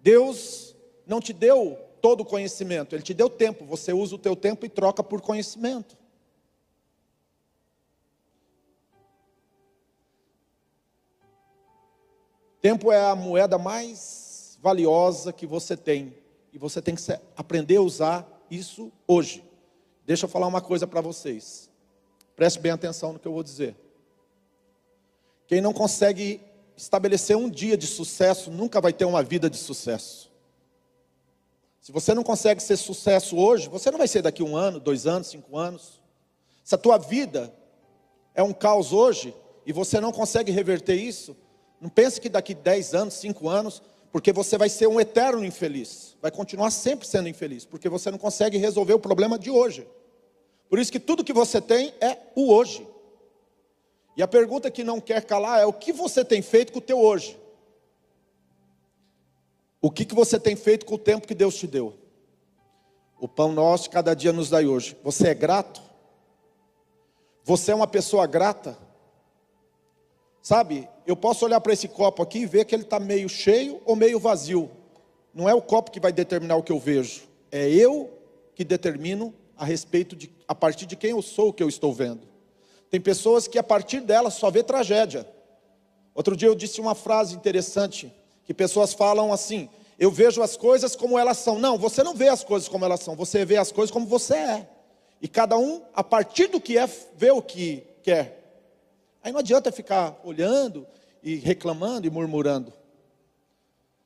Deus 0.00 0.76
não 1.04 1.20
te 1.20 1.32
deu 1.32 1.76
todo 2.00 2.20
o 2.20 2.24
conhecimento, 2.24 2.94
Ele 2.94 3.02
te 3.02 3.12
deu 3.12 3.28
tempo. 3.28 3.64
Você 3.64 3.92
usa 3.92 4.14
o 4.14 4.18
teu 4.18 4.36
tempo 4.36 4.64
e 4.64 4.68
troca 4.68 5.02
por 5.02 5.20
conhecimento. 5.20 5.98
Tempo 12.60 12.92
é 12.92 13.10
a 13.10 13.16
moeda 13.16 13.58
mais 13.58 14.56
valiosa 14.62 15.32
que 15.32 15.48
você 15.48 15.76
tem. 15.76 16.14
E 16.52 16.58
você 16.58 16.82
tem 16.82 16.94
que 16.94 17.02
aprender 17.36 17.76
a 17.76 17.82
usar 17.82 18.46
isso 18.50 18.92
hoje. 19.06 19.44
Deixa 20.04 20.24
eu 20.24 20.28
falar 20.28 20.46
uma 20.46 20.60
coisa 20.60 20.86
para 20.86 21.00
vocês. 21.00 21.70
Preste 22.34 22.58
bem 22.58 22.72
atenção 22.72 23.12
no 23.12 23.18
que 23.18 23.28
eu 23.28 23.32
vou 23.32 23.42
dizer. 23.42 23.76
Quem 25.46 25.60
não 25.60 25.72
consegue 25.72 26.40
estabelecer 26.76 27.36
um 27.36 27.50
dia 27.50 27.76
de 27.76 27.86
sucesso, 27.86 28.50
nunca 28.50 28.80
vai 28.80 28.92
ter 28.92 29.04
uma 29.04 29.22
vida 29.22 29.50
de 29.50 29.56
sucesso. 29.56 30.30
Se 31.80 31.92
você 31.92 32.14
não 32.14 32.22
consegue 32.22 32.62
ser 32.62 32.76
sucesso 32.76 33.36
hoje, 33.36 33.68
você 33.68 33.90
não 33.90 33.98
vai 33.98 34.08
ser 34.08 34.22
daqui 34.22 34.42
um 34.42 34.56
ano, 34.56 34.80
dois 34.80 35.06
anos, 35.06 35.28
cinco 35.28 35.56
anos. 35.56 36.00
Se 36.64 36.74
a 36.74 36.78
tua 36.78 36.98
vida 36.98 37.52
é 38.34 38.42
um 38.42 38.52
caos 38.52 38.92
hoje 38.92 39.34
e 39.66 39.72
você 39.72 40.00
não 40.00 40.12
consegue 40.12 40.52
reverter 40.52 40.94
isso, 40.94 41.36
não 41.80 41.88
pense 41.88 42.20
que 42.20 42.28
daqui 42.28 42.54
dez 42.54 42.94
anos, 42.94 43.14
cinco 43.14 43.48
anos, 43.48 43.82
porque 44.12 44.32
você 44.32 44.58
vai 44.58 44.68
ser 44.68 44.88
um 44.88 45.00
eterno 45.00 45.44
infeliz, 45.44 46.16
vai 46.20 46.30
continuar 46.30 46.70
sempre 46.70 47.06
sendo 47.06 47.28
infeliz, 47.28 47.64
porque 47.64 47.88
você 47.88 48.10
não 48.10 48.18
consegue 48.18 48.58
resolver 48.58 48.94
o 48.94 48.98
problema 48.98 49.38
de 49.38 49.50
hoje. 49.50 49.86
Por 50.68 50.78
isso 50.78 50.90
que 50.90 51.00
tudo 51.00 51.24
que 51.24 51.32
você 51.32 51.60
tem 51.60 51.94
é 52.00 52.18
o 52.34 52.52
hoje. 52.52 52.86
E 54.16 54.22
a 54.22 54.28
pergunta 54.28 54.70
que 54.70 54.84
não 54.84 55.00
quer 55.00 55.24
calar 55.24 55.60
é: 55.60 55.66
o 55.66 55.72
que 55.72 55.92
você 55.92 56.24
tem 56.24 56.42
feito 56.42 56.72
com 56.72 56.78
o 56.78 56.82
teu 56.82 56.98
hoje? 56.98 57.38
O 59.80 59.90
que, 59.90 60.04
que 60.04 60.14
você 60.14 60.38
tem 60.38 60.54
feito 60.54 60.84
com 60.84 60.94
o 60.94 60.98
tempo 60.98 61.26
que 61.26 61.34
Deus 61.34 61.54
te 61.54 61.66
deu? 61.66 61.96
O 63.18 63.26
pão 63.26 63.52
nosso 63.52 63.88
cada 63.90 64.14
dia 64.14 64.32
nos 64.32 64.50
dai 64.50 64.66
hoje. 64.66 64.96
Você 65.02 65.28
é 65.28 65.34
grato? 65.34 65.80
Você 67.44 67.72
é 67.72 67.74
uma 67.74 67.86
pessoa 67.86 68.26
grata? 68.26 68.76
Sabe, 70.42 70.88
eu 71.10 71.16
posso 71.16 71.44
olhar 71.44 71.60
para 71.60 71.72
esse 71.72 71.88
copo 71.88 72.22
aqui 72.22 72.40
e 72.40 72.46
ver 72.46 72.64
que 72.64 72.74
ele 72.74 72.82
está 72.82 73.00
meio 73.00 73.28
cheio 73.28 73.80
ou 73.84 73.96
meio 73.96 74.18
vazio. 74.18 74.70
Não 75.34 75.48
é 75.48 75.54
o 75.54 75.60
copo 75.60 75.90
que 75.90 76.00
vai 76.00 76.12
determinar 76.12 76.56
o 76.56 76.62
que 76.62 76.72
eu 76.72 76.78
vejo. 76.78 77.22
É 77.50 77.68
eu 77.68 78.10
que 78.54 78.64
determino 78.64 79.34
a 79.56 79.64
respeito 79.64 80.14
de, 80.14 80.30
a 80.46 80.54
partir 80.54 80.86
de 80.86 80.96
quem 80.96 81.10
eu 81.10 81.20
sou 81.20 81.48
o 81.48 81.52
que 81.52 81.62
eu 81.62 81.68
estou 81.68 81.92
vendo. 81.92 82.28
Tem 82.88 83.00
pessoas 83.00 83.46
que 83.46 83.58
a 83.58 83.62
partir 83.62 84.00
delas 84.00 84.34
só 84.34 84.50
vê 84.50 84.62
tragédia. 84.62 85.26
Outro 86.14 86.36
dia 86.36 86.48
eu 86.48 86.54
disse 86.54 86.80
uma 86.80 86.94
frase 86.94 87.34
interessante, 87.34 88.12
que 88.44 88.54
pessoas 88.54 88.92
falam 88.92 89.32
assim: 89.32 89.68
"Eu 89.98 90.10
vejo 90.10 90.42
as 90.42 90.56
coisas 90.56 90.96
como 90.96 91.18
elas 91.18 91.38
são". 91.38 91.58
Não, 91.58 91.78
você 91.78 92.02
não 92.02 92.14
vê 92.14 92.28
as 92.28 92.44
coisas 92.44 92.68
como 92.68 92.84
elas 92.84 93.00
são, 93.00 93.16
você 93.16 93.44
vê 93.44 93.56
as 93.56 93.70
coisas 93.70 93.90
como 93.90 94.06
você 94.06 94.34
é. 94.34 94.68
E 95.20 95.28
cada 95.28 95.56
um, 95.56 95.82
a 95.94 96.02
partir 96.02 96.46
do 96.46 96.60
que 96.60 96.78
é, 96.78 96.88
vê 97.16 97.30
o 97.30 97.42
que 97.42 97.84
quer. 98.02 98.40
Aí 99.22 99.32
não 99.32 99.40
adianta 99.40 99.70
ficar 99.70 100.18
olhando 100.24 100.86
e 101.22 101.36
reclamando 101.36 102.06
e 102.06 102.10
murmurando. 102.10 102.72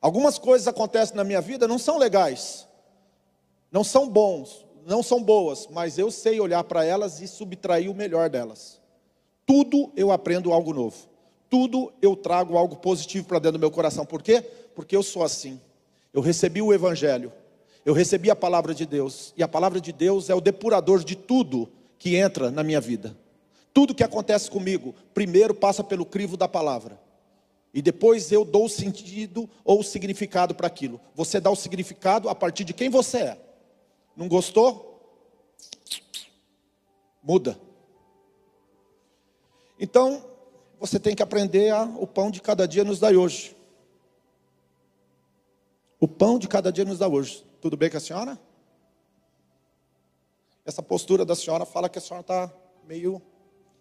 Algumas 0.00 0.38
coisas 0.38 0.68
acontecem 0.68 1.16
na 1.16 1.24
minha 1.24 1.40
vida 1.40 1.66
não 1.66 1.78
são 1.78 1.98
legais. 1.98 2.68
Não 3.72 3.82
são 3.82 4.08
bons, 4.08 4.64
não 4.86 5.02
são 5.02 5.22
boas, 5.22 5.66
mas 5.70 5.98
eu 5.98 6.10
sei 6.10 6.38
olhar 6.38 6.62
para 6.64 6.84
elas 6.84 7.20
e 7.20 7.26
subtrair 7.26 7.90
o 7.90 7.94
melhor 7.94 8.28
delas. 8.28 8.80
Tudo 9.46 9.90
eu 9.96 10.12
aprendo 10.12 10.52
algo 10.52 10.72
novo. 10.72 11.08
Tudo 11.50 11.92
eu 12.00 12.14
trago 12.14 12.56
algo 12.56 12.76
positivo 12.76 13.26
para 13.26 13.38
dentro 13.38 13.58
do 13.58 13.60
meu 13.60 13.70
coração. 13.70 14.04
Por 14.06 14.22
quê? 14.22 14.42
Porque 14.74 14.94
eu 14.94 15.02
sou 15.02 15.22
assim. 15.22 15.60
Eu 16.12 16.20
recebi 16.20 16.62
o 16.62 16.72
Evangelho. 16.72 17.32
Eu 17.84 17.92
recebi 17.92 18.30
a 18.30 18.36
palavra 18.36 18.74
de 18.74 18.86
Deus. 18.86 19.32
E 19.36 19.42
a 19.42 19.48
palavra 19.48 19.80
de 19.80 19.92
Deus 19.92 20.30
é 20.30 20.34
o 20.34 20.40
depurador 20.40 21.02
de 21.04 21.16
tudo 21.16 21.68
que 21.98 22.16
entra 22.16 22.50
na 22.50 22.62
minha 22.62 22.80
vida. 22.80 23.16
Tudo 23.72 23.94
que 23.94 24.04
acontece 24.04 24.50
comigo, 24.50 24.94
primeiro 25.12 25.52
passa 25.52 25.82
pelo 25.82 26.06
crivo 26.06 26.36
da 26.36 26.46
palavra. 26.46 27.00
E 27.74 27.82
depois 27.82 28.30
eu 28.30 28.44
dou 28.44 28.66
o 28.66 28.68
sentido 28.68 29.50
ou 29.64 29.80
o 29.80 29.82
significado 29.82 30.54
para 30.54 30.68
aquilo. 30.68 31.00
Você 31.12 31.40
dá 31.40 31.50
o 31.50 31.56
significado 31.56 32.28
a 32.28 32.34
partir 32.34 32.62
de 32.62 32.72
quem 32.72 32.88
você 32.88 33.18
é. 33.18 33.38
Não 34.16 34.28
gostou? 34.28 34.92
Muda. 37.20 37.58
Então, 39.76 40.24
você 40.78 41.00
tem 41.00 41.16
que 41.16 41.22
aprender 41.22 41.70
a 41.70 41.82
o 41.82 42.06
pão 42.06 42.30
de 42.30 42.40
cada 42.40 42.68
dia 42.68 42.84
nos 42.84 43.00
dá 43.00 43.08
hoje. 43.08 43.56
O 45.98 46.06
pão 46.06 46.38
de 46.38 46.46
cada 46.46 46.70
dia 46.70 46.84
nos 46.84 46.98
dá 46.98 47.08
hoje. 47.08 47.44
Tudo 47.60 47.76
bem 47.76 47.90
com 47.90 47.96
a 47.96 48.00
senhora? 48.00 48.38
Essa 50.64 50.82
postura 50.82 51.24
da 51.24 51.34
senhora 51.34 51.66
fala 51.66 51.88
que 51.88 51.98
a 51.98 52.00
senhora 52.00 52.20
está 52.20 52.54
meio, 52.86 53.20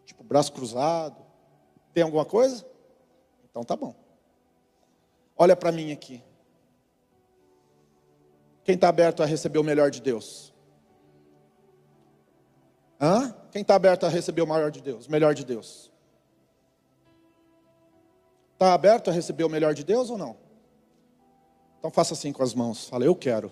tipo, 0.04 0.24
braço 0.24 0.52
cruzado. 0.52 1.24
Tem 1.94 2.02
alguma 2.02 2.26
coisa? 2.26 2.73
Então 3.54 3.64
tá 3.64 3.76
bom. 3.76 3.94
Olha 5.38 5.56
para 5.56 5.72
mim 5.72 5.92
aqui. 5.92 6.24
Quem 8.64 8.74
está 8.74 8.90
aberto 8.90 9.22
a 9.22 9.28
receber 9.28 9.60
o 9.60 9.64
melhor 9.64 9.92
de 9.92 10.02
Deus? 10.02 10.52
Hã? 13.00 13.32
Quem 13.52 13.62
está 13.62 13.76
aberto 13.76 14.08
a 14.08 14.10
receber 14.10 14.42
o 14.42 14.48
maior 14.48 14.72
de 14.72 14.82
Deus, 14.82 15.06
o 15.06 15.12
melhor 15.12 15.36
de 15.36 15.46
Deus? 15.46 15.92
Está 18.54 18.74
aberto 18.74 19.12
a 19.12 19.14
receber 19.14 19.44
o 19.44 19.50
melhor 19.50 19.76
de 19.76 19.84
Deus 19.84 20.10
ou 20.10 20.18
não? 20.18 20.36
Então 21.78 21.92
faça 21.92 22.16
assim 22.16 22.34
com 22.34 22.42
as 22.42 22.56
mãos. 22.56 22.90
Fala, 22.90 23.06
eu 23.06 23.16
quero. 23.16 23.52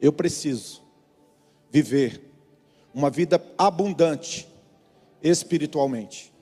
Eu 0.00 0.12
preciso 0.12 0.80
viver 1.72 2.30
uma 2.94 3.10
vida 3.10 3.44
abundante 3.58 4.48
espiritualmente. 5.20 6.32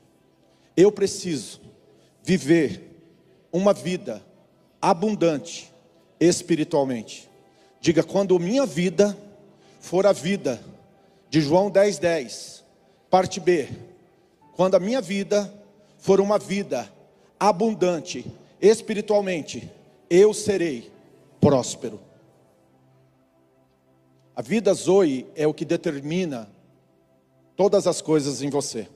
Eu 0.77 0.93
preciso 0.93 1.70
viver 2.31 2.81
uma 3.53 3.73
vida 3.73 4.25
abundante 4.81 5.73
espiritualmente. 6.21 7.29
Diga, 7.81 8.05
quando 8.05 8.39
minha 8.39 8.65
vida 8.65 9.19
for 9.81 10.07
a 10.07 10.13
vida 10.13 10.63
de 11.29 11.41
João 11.41 11.69
10,10, 11.69 11.99
10, 11.99 12.65
parte 13.11 13.41
B, 13.41 13.69
quando 14.55 14.77
a 14.77 14.79
minha 14.79 15.01
vida 15.01 15.53
for 15.99 16.21
uma 16.21 16.39
vida 16.39 16.89
abundante 17.39 18.25
espiritualmente, 18.61 19.69
eu 20.09 20.33
serei 20.33 20.89
próspero. 21.41 21.99
A 24.37 24.43
vida 24.43 24.73
Zoe 24.73 25.27
é 25.35 25.49
o 25.49 25.55
que 25.55 25.65
determina 25.65 26.49
todas 27.57 27.89
as 27.89 28.01
coisas 28.01 28.41
em 28.41 28.51
você. 28.51 28.87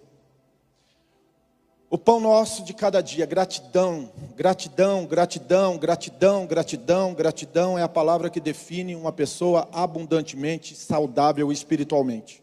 O 1.94 1.98
pão 1.98 2.18
nosso 2.18 2.64
de 2.64 2.74
cada 2.74 3.00
dia, 3.00 3.24
gratidão, 3.24 4.10
gratidão, 4.34 5.06
gratidão, 5.06 5.78
gratidão, 5.78 6.44
gratidão, 6.44 7.14
gratidão 7.14 7.78
é 7.78 7.84
a 7.84 7.88
palavra 7.88 8.28
que 8.28 8.40
define 8.40 8.96
uma 8.96 9.12
pessoa 9.12 9.68
abundantemente 9.70 10.74
saudável 10.74 11.52
espiritualmente. 11.52 12.42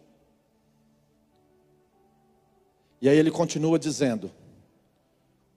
E 3.01 3.09
aí 3.09 3.17
ele 3.17 3.29
continua 3.29 3.77
dizendo: 3.77 4.31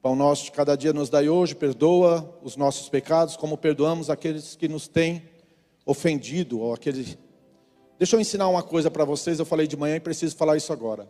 Pão 0.03 0.17
nosso 0.17 0.47
de 0.47 0.51
cada 0.51 0.75
dia 0.75 0.93
nos 0.93 1.09
dai 1.09 1.29
hoje, 1.29 1.55
perdoa 1.55 2.37
os 2.43 2.57
nossos 2.57 2.89
pecados, 2.89 3.37
como 3.37 3.57
perdoamos 3.57 4.11
aqueles 4.11 4.57
que 4.57 4.67
nos 4.67 4.89
têm 4.89 5.23
ofendido, 5.87 6.59
ou 6.59 6.75
aqueles 6.75 7.17
Deixa 7.97 8.17
eu 8.17 8.21
ensinar 8.21 8.49
uma 8.49 8.65
coisa 8.65 8.91
para 8.91 9.05
vocês, 9.05 9.39
eu 9.39 9.47
falei 9.47 9.69
de 9.69 9.77
manhã 9.77 9.95
e 9.95 10.01
preciso 10.01 10.35
falar 10.35 10.57
isso 10.57 10.73
agora. 10.73 11.09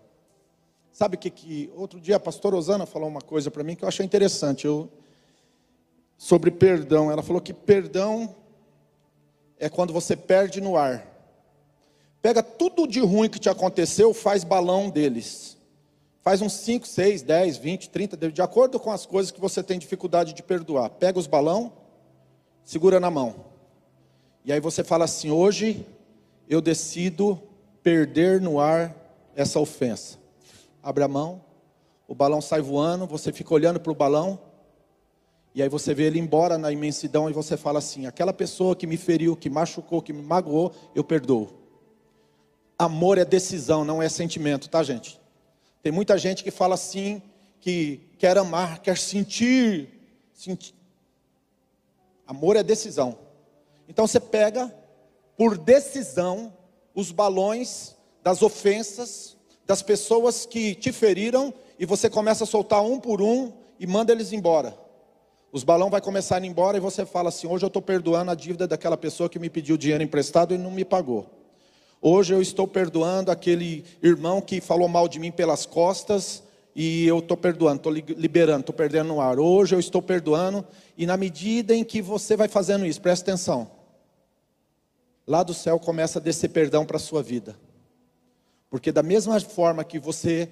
Sabe 0.95 1.17
o 1.17 1.19
que, 1.19 1.29
que 1.29 1.73
outro 1.75 2.01
dia 2.01 2.15
a 2.15 2.21
pastora 2.21 2.55
Osana 2.55 2.87
falou 2.87 3.09
uma 3.09 3.21
coisa 3.21 3.51
para 3.51 3.65
mim 3.65 3.75
que 3.75 3.83
eu 3.83 3.89
achei 3.89 4.07
interessante, 4.07 4.65
eu, 4.65 4.89
sobre 6.17 6.53
perdão. 6.53 7.11
Ela 7.11 7.21
falou 7.21 7.43
que 7.43 7.53
perdão 7.53 8.33
é 9.59 9.69
quando 9.69 9.93
você 9.93 10.15
perde 10.15 10.61
no 10.61 10.77
ar. 10.77 11.05
Pega 12.23 12.45
tudo 12.45 12.87
de 12.87 13.01
ruim 13.01 13.29
que 13.29 13.41
te 13.41 13.49
aconteceu, 13.49 14.15
faz 14.15 14.45
balão 14.45 14.89
deles. 14.89 15.57
Faz 16.23 16.41
uns 16.41 16.53
5, 16.53 16.87
6, 16.87 17.23
10, 17.23 17.57
20, 17.57 17.91
30, 17.91 18.31
de 18.31 18.41
acordo 18.41 18.79
com 18.79 18.93
as 18.93 19.05
coisas 19.05 19.33
que 19.33 19.41
você 19.41 19.65
tem 19.65 19.81
dificuldade 19.81 20.33
de 20.33 20.45
perdoar. 20.45 20.91
Pega 20.91 21.19
os 21.19 21.27
balão, 21.27 21.73
segura 22.65 23.01
na 23.01 23.11
mão. 23.11 23.47
E 24.45 24.53
aí 24.53 24.61
você 24.61 24.85
fala 24.85 25.07
assim: 25.07 25.33
hoje 25.33 25.85
eu 26.49 26.61
decido 26.61 27.43
perder 27.83 28.41
no 28.41 28.61
ar 28.61 28.95
essa 29.35 29.59
ofensa. 29.59 30.23
Abre 30.85 31.03
a 31.03 31.09
mão, 31.09 31.43
o 32.07 32.15
balão 32.15 32.43
sai 32.43 32.61
voando, 32.61 33.07
você 33.07 33.33
fica 33.33 33.55
olhando 33.55 33.81
para 33.81 33.91
o 33.91 33.95
balão, 33.95 34.39
e 35.55 35.63
aí 35.63 35.69
você 35.69 35.95
vê 35.95 36.05
ele 36.05 36.19
embora 36.19 36.59
na 36.59 36.71
imensidão 36.71 37.31
e 37.31 37.33
você 37.33 37.57
fala 37.57 37.79
assim: 37.79 38.07
aquela 38.07 38.35
pessoa 38.35 38.77
que 38.77 38.87
me 38.87 38.99
feriu, 38.99 39.35
que 39.35 39.49
machucou, 39.49 40.03
que 40.03 40.13
me 40.13 40.21
magoou, 40.21 40.73
eu 40.95 41.03
perdoo. 41.03 41.49
Amor 42.79 43.17
é 43.17 43.25
decisão, 43.25 43.85
não 43.85 44.03
é 44.03 44.09
sentimento, 44.09 44.69
tá, 44.69 44.83
gente? 44.83 45.19
Tem 45.83 45.91
muita 45.91 46.19
gente 46.19 46.45
que 46.45 46.51
fala 46.51 46.75
assim, 46.75 47.23
que 47.61 48.01
quer 48.19 48.37
amar, 48.37 48.81
quer 48.81 48.99
sentir. 48.99 49.89
sentir. 50.35 50.75
Amor 52.27 52.57
é 52.57 52.63
decisão. 52.63 53.17
Então 53.89 54.07
você 54.07 54.21
pega 54.21 54.75
por 55.37 55.57
decisão, 55.57 56.53
os 56.95 57.11
balões 57.11 57.97
das 58.23 58.43
ofensas, 58.43 59.34
das 59.67 59.83
pessoas 59.83 60.47
que 60.47 60.75
te 60.75 60.93
feriram, 60.93 61.53
e 61.79 61.87
você 61.87 62.09
começa 62.09 62.45
a 62.45 62.47
soltar 62.47 62.83
um 62.83 63.01
por 63.01 63.21
um 63.21 63.53
e 63.79 63.87
manda 63.87 64.13
eles 64.13 64.33
embora. 64.33 64.77
Os 65.51 65.65
balões 65.65 65.91
vai 65.91 66.01
começar 66.01 66.37
a 66.37 66.41
ir 66.41 66.47
embora 66.47 66.77
e 66.77 66.81
você 66.81 67.05
fala 67.05 67.29
assim: 67.29 67.47
hoje 67.47 67.65
eu 67.65 67.69
estou 67.69 67.83
perdoando 67.83 68.31
a 68.31 68.35
dívida 68.35 68.67
daquela 68.67 68.97
pessoa 68.97 69.29
que 69.29 69.39
me 69.39 69.51
pediu 69.51 69.77
dinheiro 69.77 70.03
emprestado 70.03 70.55
e 70.55 70.59
não 70.59 70.71
me 70.71 70.85
pagou. 70.85 71.27
Hoje 72.01 72.35
eu 72.35 72.43
estou 72.43 72.69
perdoando 72.69 73.31
aquele 73.31 73.85
irmão 74.03 74.41
que 74.41 74.61
falou 74.61 74.89
mal 74.89 75.09
de 75.09 75.19
mim 75.19 75.33
pelas 75.33 75.65
costas 75.65 76.43
e 76.77 77.07
eu 77.07 77.21
estou 77.21 77.37
perdoando, 77.37 77.77
estou 77.77 77.93
liberando, 77.93 78.61
estou 78.61 78.75
perdendo 78.75 79.09
no 79.09 79.21
ar. 79.21 79.39
Hoje 79.39 79.75
eu 79.75 79.81
estou 79.81 80.03
perdoando 80.03 80.65
e 80.99 81.07
na 81.07 81.17
medida 81.17 81.75
em 81.75 81.83
que 81.83 82.03
você 82.03 82.37
vai 82.37 82.49
fazendo 82.49 82.85
isso, 82.85 83.01
presta 83.01 83.31
atenção 83.31 83.71
lá 85.27 85.43
do 85.43 85.55
céu 85.55 85.79
começa 85.79 86.19
a 86.19 86.23
descer 86.23 86.49
perdão 86.51 86.85
para 86.85 86.97
a 86.97 87.01
sua 87.01 87.23
vida. 87.23 87.57
Porque 88.75 88.91
da 88.91 89.05
mesma 89.05 89.39
forma 89.39 89.85
que 89.85 90.01
você 90.01 90.49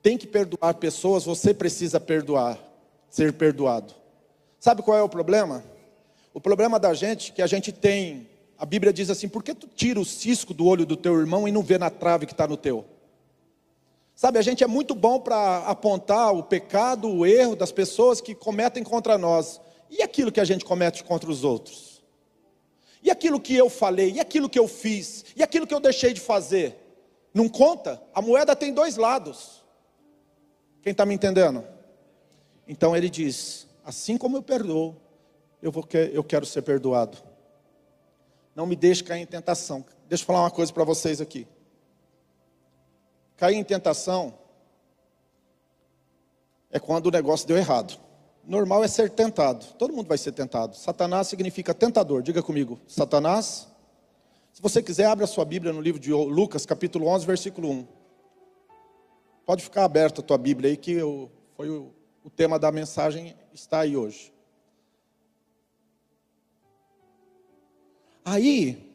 tem 0.00 0.16
que 0.16 0.26
perdoar 0.26 0.72
pessoas, 0.72 1.26
você 1.26 1.52
precisa 1.52 2.00
perdoar, 2.00 2.58
ser 3.10 3.34
perdoado. 3.34 3.92
Sabe 4.58 4.80
qual 4.80 4.96
é 4.96 5.02
o 5.02 5.10
problema? 5.10 5.62
O 6.32 6.40
problema 6.40 6.80
da 6.80 6.94
gente 6.94 7.30
é 7.30 7.34
que 7.34 7.42
a 7.42 7.46
gente 7.46 7.70
tem, 7.70 8.26
a 8.56 8.64
Bíblia 8.64 8.94
diz 8.94 9.10
assim: 9.10 9.28
por 9.28 9.42
que 9.42 9.52
tu 9.52 9.66
tira 9.66 10.00
o 10.00 10.06
cisco 10.06 10.54
do 10.54 10.64
olho 10.64 10.86
do 10.86 10.96
teu 10.96 11.20
irmão 11.20 11.46
e 11.46 11.52
não 11.52 11.62
vê 11.62 11.76
na 11.76 11.90
trave 11.90 12.24
que 12.24 12.32
está 12.32 12.48
no 12.48 12.56
teu? 12.56 12.86
Sabe, 14.14 14.38
a 14.38 14.42
gente 14.42 14.64
é 14.64 14.66
muito 14.66 14.94
bom 14.94 15.20
para 15.20 15.58
apontar 15.66 16.32
o 16.32 16.42
pecado, 16.42 17.10
o 17.10 17.26
erro 17.26 17.54
das 17.54 17.70
pessoas 17.70 18.22
que 18.22 18.34
cometem 18.34 18.82
contra 18.82 19.18
nós. 19.18 19.60
E 19.90 20.02
aquilo 20.02 20.32
que 20.32 20.40
a 20.40 20.46
gente 20.46 20.64
comete 20.64 21.04
contra 21.04 21.30
os 21.30 21.44
outros? 21.44 22.02
E 23.02 23.10
aquilo 23.10 23.38
que 23.38 23.54
eu 23.54 23.68
falei, 23.68 24.12
e 24.12 24.18
aquilo 24.18 24.48
que 24.48 24.58
eu 24.58 24.66
fiz, 24.66 25.26
e 25.36 25.42
aquilo 25.42 25.66
que 25.66 25.74
eu 25.74 25.80
deixei 25.80 26.14
de 26.14 26.22
fazer, 26.22 26.87
não 27.32 27.48
conta? 27.48 28.02
A 28.14 28.22
moeda 28.22 28.56
tem 28.56 28.72
dois 28.72 28.96
lados. 28.96 29.64
Quem 30.82 30.92
está 30.92 31.04
me 31.04 31.14
entendendo? 31.14 31.64
Então 32.66 32.96
ele 32.96 33.08
diz: 33.08 33.66
assim 33.84 34.16
como 34.16 34.36
eu 34.36 34.42
perdoo, 34.42 34.96
eu, 35.62 35.70
vou, 35.70 35.86
eu 36.12 36.24
quero 36.24 36.46
ser 36.46 36.62
perdoado. 36.62 37.18
Não 38.54 38.66
me 38.66 38.74
deixe 38.74 39.04
cair 39.04 39.22
em 39.22 39.26
tentação. 39.26 39.84
Deixa 40.08 40.22
eu 40.22 40.26
falar 40.26 40.40
uma 40.40 40.50
coisa 40.50 40.72
para 40.72 40.84
vocês 40.84 41.20
aqui. 41.20 41.46
Cair 43.36 43.56
em 43.56 43.64
tentação 43.64 44.34
é 46.70 46.80
quando 46.80 47.06
o 47.06 47.10
negócio 47.10 47.46
deu 47.46 47.56
errado. 47.56 47.98
Normal 48.44 48.82
é 48.82 48.88
ser 48.88 49.10
tentado. 49.10 49.64
Todo 49.74 49.94
mundo 49.94 50.08
vai 50.08 50.18
ser 50.18 50.32
tentado. 50.32 50.74
Satanás 50.74 51.28
significa 51.28 51.72
tentador. 51.72 52.22
Diga 52.22 52.42
comigo. 52.42 52.80
Satanás. 52.88 53.67
Se 54.58 54.62
você 54.62 54.82
quiser, 54.82 55.04
abra 55.04 55.24
sua 55.24 55.44
Bíblia 55.44 55.72
no 55.72 55.80
livro 55.80 56.00
de 56.00 56.12
Lucas, 56.12 56.66
capítulo 56.66 57.06
11, 57.06 57.24
versículo 57.24 57.70
1. 57.70 57.86
Pode 59.46 59.62
ficar 59.62 59.84
aberta 59.84 60.20
a 60.20 60.24
tua 60.24 60.36
Bíblia 60.36 60.68
aí, 60.68 60.76
que 60.76 60.90
eu, 60.90 61.30
foi 61.54 61.70
o, 61.70 61.94
o 62.24 62.28
tema 62.28 62.58
da 62.58 62.72
mensagem, 62.72 63.36
está 63.54 63.78
aí 63.82 63.96
hoje. 63.96 64.34
Aí, 68.24 68.92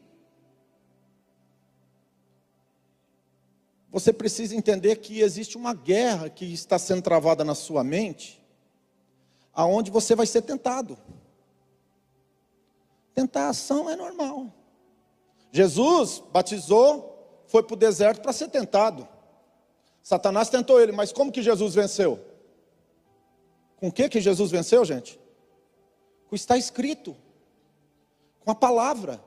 você 3.90 4.12
precisa 4.12 4.54
entender 4.54 4.96
que 4.96 5.22
existe 5.22 5.56
uma 5.56 5.72
guerra 5.72 6.28
que 6.28 6.44
está 6.52 6.78
sendo 6.78 7.00
travada 7.00 7.42
na 7.42 7.54
sua 7.54 7.82
mente, 7.82 8.38
aonde 9.50 9.90
você 9.90 10.14
vai 10.14 10.26
ser 10.26 10.42
tentado. 10.42 10.98
Tentação 13.14 13.88
é 13.88 13.96
normal. 13.96 14.52
Jesus 15.54 16.20
batizou, 16.32 17.44
foi 17.46 17.62
para 17.62 17.74
o 17.74 17.76
deserto 17.76 18.20
para 18.20 18.32
ser 18.32 18.48
tentado. 18.48 19.06
Satanás 20.02 20.50
tentou 20.50 20.80
ele, 20.80 20.90
mas 20.90 21.12
como 21.12 21.30
que 21.30 21.40
Jesus 21.40 21.76
venceu? 21.76 22.18
Com 23.76 23.86
o 23.86 23.92
que 23.92 24.08
que 24.08 24.20
Jesus 24.20 24.50
venceu, 24.50 24.84
gente? 24.84 25.16
Com 26.26 26.32
o 26.32 26.34
está 26.34 26.58
escrito, 26.58 27.16
com 28.40 28.50
a 28.50 28.54
palavra. 28.56 29.22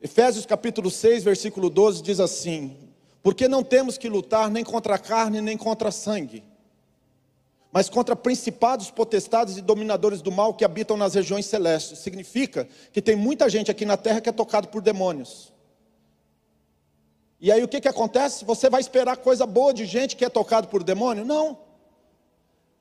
Efésios 0.00 0.46
capítulo 0.46 0.90
6, 0.90 1.22
versículo 1.22 1.68
12 1.68 2.02
diz 2.02 2.18
assim: 2.18 2.94
Porque 3.22 3.46
não 3.46 3.62
temos 3.62 3.98
que 3.98 4.08
lutar 4.08 4.50
nem 4.50 4.64
contra 4.64 4.94
a 4.94 4.98
carne, 4.98 5.42
nem 5.42 5.58
contra 5.58 5.90
sangue, 5.90 6.42
mas 7.72 7.88
contra 7.88 8.16
principados, 8.16 8.90
potestades 8.90 9.56
e 9.56 9.62
dominadores 9.62 10.20
do 10.20 10.32
mal 10.32 10.54
que 10.54 10.64
habitam 10.64 10.96
nas 10.96 11.14
regiões 11.14 11.46
celestes. 11.46 12.00
Significa 12.00 12.68
que 12.92 13.00
tem 13.00 13.14
muita 13.14 13.48
gente 13.48 13.70
aqui 13.70 13.84
na 13.84 13.96
terra 13.96 14.20
que 14.20 14.28
é 14.28 14.32
tocado 14.32 14.68
por 14.68 14.82
demônios. 14.82 15.52
E 17.40 17.50
aí 17.50 17.62
o 17.62 17.68
que, 17.68 17.80
que 17.80 17.88
acontece? 17.88 18.44
Você 18.44 18.68
vai 18.68 18.80
esperar 18.80 19.16
coisa 19.16 19.46
boa 19.46 19.72
de 19.72 19.86
gente 19.86 20.16
que 20.16 20.24
é 20.24 20.28
tocado 20.28 20.68
por 20.68 20.82
demônio? 20.82 21.24
Não. 21.24 21.58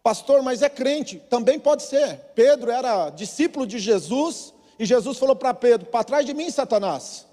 Pastor, 0.02 0.42
mas 0.42 0.62
é 0.62 0.70
crente. 0.70 1.20
Também 1.30 1.60
pode 1.60 1.84
ser. 1.84 2.18
Pedro 2.34 2.72
era 2.72 3.10
discípulo 3.12 3.68
de 3.68 3.78
Jesus 3.78 4.54
e 4.78 4.86
Jesus 4.86 5.18
falou 5.18 5.36
para 5.36 5.54
Pedro: 5.54 5.88
Para 5.88 6.04
trás 6.04 6.26
de 6.26 6.34
mim, 6.34 6.50
Satanás. 6.50 7.28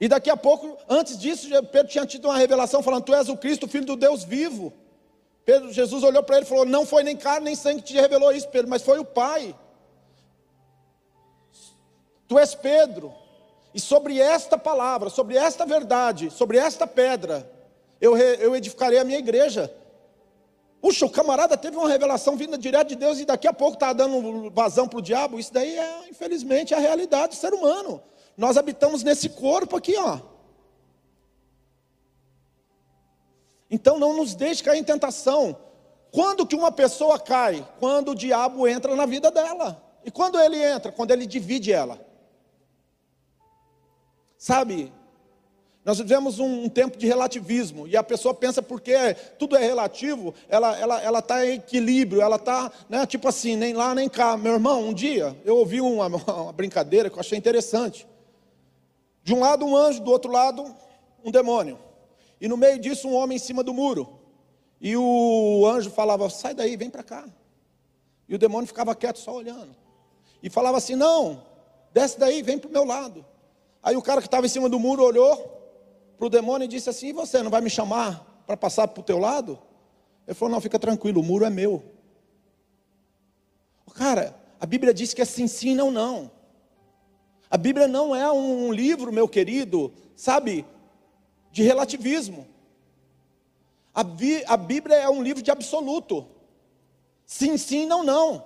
E 0.00 0.06
daqui 0.06 0.30
a 0.30 0.36
pouco, 0.36 0.76
antes 0.88 1.18
disso, 1.18 1.48
Pedro 1.72 1.90
tinha 1.90 2.06
tido 2.06 2.26
uma 2.26 2.36
revelação 2.36 2.82
falando: 2.82 3.04
Tu 3.04 3.14
és 3.14 3.28
o 3.28 3.36
Cristo, 3.36 3.66
filho 3.66 3.86
do 3.86 3.96
Deus 3.96 4.22
vivo. 4.22 4.72
Pedro, 5.48 5.72
Jesus 5.72 6.04
olhou 6.04 6.22
para 6.22 6.36
ele 6.36 6.44
e 6.44 6.48
falou: 6.48 6.66
Não 6.66 6.84
foi 6.84 7.02
nem 7.02 7.16
carne 7.16 7.46
nem 7.46 7.54
sangue 7.54 7.80
que 7.80 7.94
te 7.94 7.98
revelou 7.98 8.30
isso, 8.32 8.46
Pedro, 8.50 8.68
mas 8.68 8.82
foi 8.82 8.98
o 8.98 9.04
Pai. 9.04 9.56
Tu 12.28 12.38
és 12.38 12.54
Pedro, 12.54 13.14
e 13.72 13.80
sobre 13.80 14.20
esta 14.20 14.58
palavra, 14.58 15.08
sobre 15.08 15.38
esta 15.38 15.64
verdade, 15.64 16.30
sobre 16.30 16.58
esta 16.58 16.86
pedra, 16.86 17.50
eu, 17.98 18.14
eu 18.14 18.54
edificarei 18.54 18.98
a 18.98 19.04
minha 19.04 19.18
igreja. 19.18 19.74
Puxa, 20.82 21.06
o 21.06 21.10
camarada 21.10 21.56
teve 21.56 21.78
uma 21.78 21.88
revelação 21.88 22.36
vinda 22.36 22.58
direto 22.58 22.88
de 22.88 22.96
Deus 22.96 23.18
e 23.18 23.24
daqui 23.24 23.48
a 23.48 23.52
pouco 23.54 23.72
está 23.72 23.94
dando 23.94 24.50
vazão 24.50 24.86
para 24.86 24.98
o 24.98 25.02
diabo. 25.02 25.38
Isso 25.38 25.54
daí 25.54 25.78
é, 25.78 26.10
infelizmente, 26.10 26.74
a 26.74 26.78
realidade 26.78 27.28
do 27.28 27.40
ser 27.40 27.54
humano. 27.54 28.02
Nós 28.36 28.58
habitamos 28.58 29.02
nesse 29.02 29.30
corpo 29.30 29.78
aqui, 29.78 29.96
ó. 29.96 30.20
Então 33.70 33.98
não 33.98 34.16
nos 34.16 34.34
deixe 34.34 34.62
cair 34.62 34.78
em 34.78 34.84
tentação. 34.84 35.56
Quando 36.10 36.46
que 36.46 36.56
uma 36.56 36.72
pessoa 36.72 37.18
cai? 37.18 37.66
Quando 37.78 38.12
o 38.12 38.14
diabo 38.14 38.66
entra 38.66 38.96
na 38.96 39.06
vida 39.06 39.30
dela. 39.30 39.82
E 40.04 40.10
quando 40.10 40.38
ele 40.40 40.62
entra? 40.62 40.90
Quando 40.90 41.10
ele 41.10 41.26
divide 41.26 41.72
ela. 41.72 42.00
Sabe, 44.38 44.92
nós 45.84 45.98
vivemos 45.98 46.38
um, 46.38 46.68
tempo 46.68 46.98
de 46.98 47.06
relativismo 47.06 47.88
e 47.88 47.96
a 47.96 48.02
pessoa 48.02 48.34
pensa 48.34 48.62
porque 48.62 48.92
tudo 49.38 49.56
é 49.56 49.64
relativo, 49.64 50.34
ela 50.48 50.72
está 50.72 50.82
ela, 50.82 51.02
ela 51.02 51.22
tá 51.22 51.46
em 51.46 51.54
equilíbrio, 51.54 52.20
ela 52.20 52.36
está, 52.36 52.70
né, 52.88 53.06
tipo 53.06 53.26
assim, 53.26 53.56
nem 53.56 53.72
lá 53.72 53.94
nem 53.94 54.08
cá. 54.08 54.36
Meu 54.36 54.52
irmão, 54.52 54.88
um 54.88 54.92
dia 54.92 55.36
eu 55.44 55.56
ouvi 55.56 55.80
uma, 55.80 56.06
uma 56.08 56.52
brincadeira 56.52 57.08
que 57.08 57.16
eu 57.16 57.20
achei 57.20 57.38
interessante. 57.38 58.06
De 59.24 59.34
um 59.34 59.40
lado 59.40 59.64
um 59.64 59.76
anjo, 59.76 60.02
do 60.02 60.10
outro 60.10 60.30
lado 60.30 60.76
um 61.24 61.30
demônio. 61.30 61.78
E 62.40 62.48
no 62.48 62.56
meio 62.56 62.78
disso 62.78 63.08
um 63.08 63.14
homem 63.14 63.36
em 63.36 63.40
cima 63.40 63.62
do 63.62 63.74
muro. 63.74 64.18
E 64.80 64.96
o 64.96 65.66
anjo 65.66 65.90
falava: 65.90 66.28
sai 66.30 66.54
daí, 66.54 66.76
vem 66.76 66.90
para 66.90 67.02
cá. 67.02 67.28
E 68.28 68.34
o 68.34 68.38
demônio 68.38 68.66
ficava 68.66 68.94
quieto, 68.94 69.18
só 69.18 69.34
olhando. 69.34 69.74
E 70.42 70.48
falava 70.48 70.78
assim: 70.78 70.94
não, 70.94 71.42
desce 71.92 72.18
daí, 72.18 72.42
vem 72.42 72.58
para 72.58 72.68
o 72.68 72.72
meu 72.72 72.84
lado. 72.84 73.24
Aí 73.82 73.96
o 73.96 74.02
cara 74.02 74.20
que 74.20 74.26
estava 74.26 74.46
em 74.46 74.48
cima 74.48 74.68
do 74.68 74.78
muro 74.78 75.02
olhou 75.02 75.36
para 76.16 76.26
o 76.26 76.30
demônio 76.30 76.66
e 76.66 76.68
disse 76.68 76.88
assim: 76.90 77.08
e 77.08 77.12
você 77.12 77.42
não 77.42 77.50
vai 77.50 77.60
me 77.60 77.70
chamar 77.70 78.42
para 78.46 78.56
passar 78.56 78.88
para 78.88 79.00
o 79.00 79.04
teu 79.04 79.18
lado? 79.18 79.58
Ele 80.26 80.34
falou: 80.34 80.52
não, 80.52 80.60
fica 80.60 80.78
tranquilo, 80.78 81.20
o 81.20 81.24
muro 81.24 81.44
é 81.44 81.50
meu. 81.50 81.82
Cara, 83.94 84.36
a 84.60 84.66
Bíblia 84.66 84.94
diz 84.94 85.12
que 85.12 85.22
é 85.22 85.24
sim, 85.24 85.48
sim, 85.48 85.74
não, 85.74 85.90
não. 85.90 86.30
A 87.50 87.56
Bíblia 87.56 87.88
não 87.88 88.14
é 88.14 88.30
um 88.30 88.72
livro, 88.72 89.10
meu 89.10 89.26
querido, 89.26 89.92
sabe, 90.14 90.64
de 91.50 91.62
relativismo. 91.62 92.46
A, 93.94 94.02
a 94.46 94.56
Bíblia 94.56 94.96
é 94.96 95.08
um 95.08 95.22
livro 95.22 95.42
de 95.42 95.50
absoluto. 95.50 96.26
Sim, 97.26 97.56
sim, 97.56 97.86
não, 97.86 98.02
não. 98.02 98.44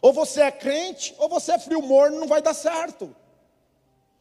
Ou 0.00 0.12
você 0.12 0.42
é 0.42 0.50
crente, 0.50 1.14
ou 1.18 1.28
você 1.28 1.52
é 1.52 1.58
frio 1.58 1.82
morno, 1.82 2.20
não 2.20 2.26
vai 2.26 2.40
dar 2.40 2.54
certo. 2.54 3.14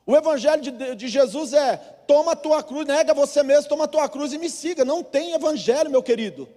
O 0.06 0.16
evangelho 0.16 0.62
de, 0.62 0.96
de, 0.96 1.08
Jesus 1.08 1.54
é: 1.54 1.78
toma 2.08 2.32
a 2.32 2.36
tua 2.36 2.64
cruz, 2.64 2.86
nega 2.86 3.14
você 3.14 3.44
mesmo, 3.44 3.70
toma 3.70 3.84
a 3.84 3.88
tua 3.88 4.08
cruz 4.08 4.34
e 4.34 4.38
me 4.38 4.50
siga. 4.50 4.86
Não 4.86 5.04
tem 5.04 5.34
evangelho, 5.34 5.92
meu 5.92 6.02
querido, 6.02 6.48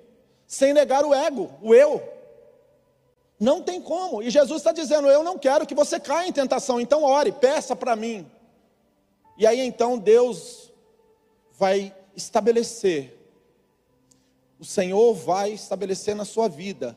sem 0.46 0.72
negar 0.72 1.04
o 1.04 1.12
ego, 1.12 1.50
o 1.60 1.74
eu. 1.74 2.02
Não 3.38 3.62
tem 3.62 3.80
como. 3.80 4.22
E 4.22 4.30
Jesus 4.30 4.60
está 4.60 4.70
dizendo: 4.70 5.08
eu 5.08 5.22
não 5.22 5.38
quero 5.38 5.66
que 5.66 5.74
você 5.74 5.98
caia 5.98 6.28
em 6.28 6.32
tentação, 6.32 6.80
então 6.80 7.02
ore, 7.02 7.32
peça 7.32 7.74
para 7.74 7.96
mim. 7.96 8.30
E 9.36 9.46
aí 9.46 9.60
então 9.60 9.98
Deus 9.98 10.69
vai 11.60 11.94
estabelecer 12.16 13.20
o 14.60 14.64
Senhor 14.64 15.14
vai 15.14 15.52
estabelecer 15.52 16.14
na 16.14 16.26
sua 16.26 16.46
vida 16.46 16.96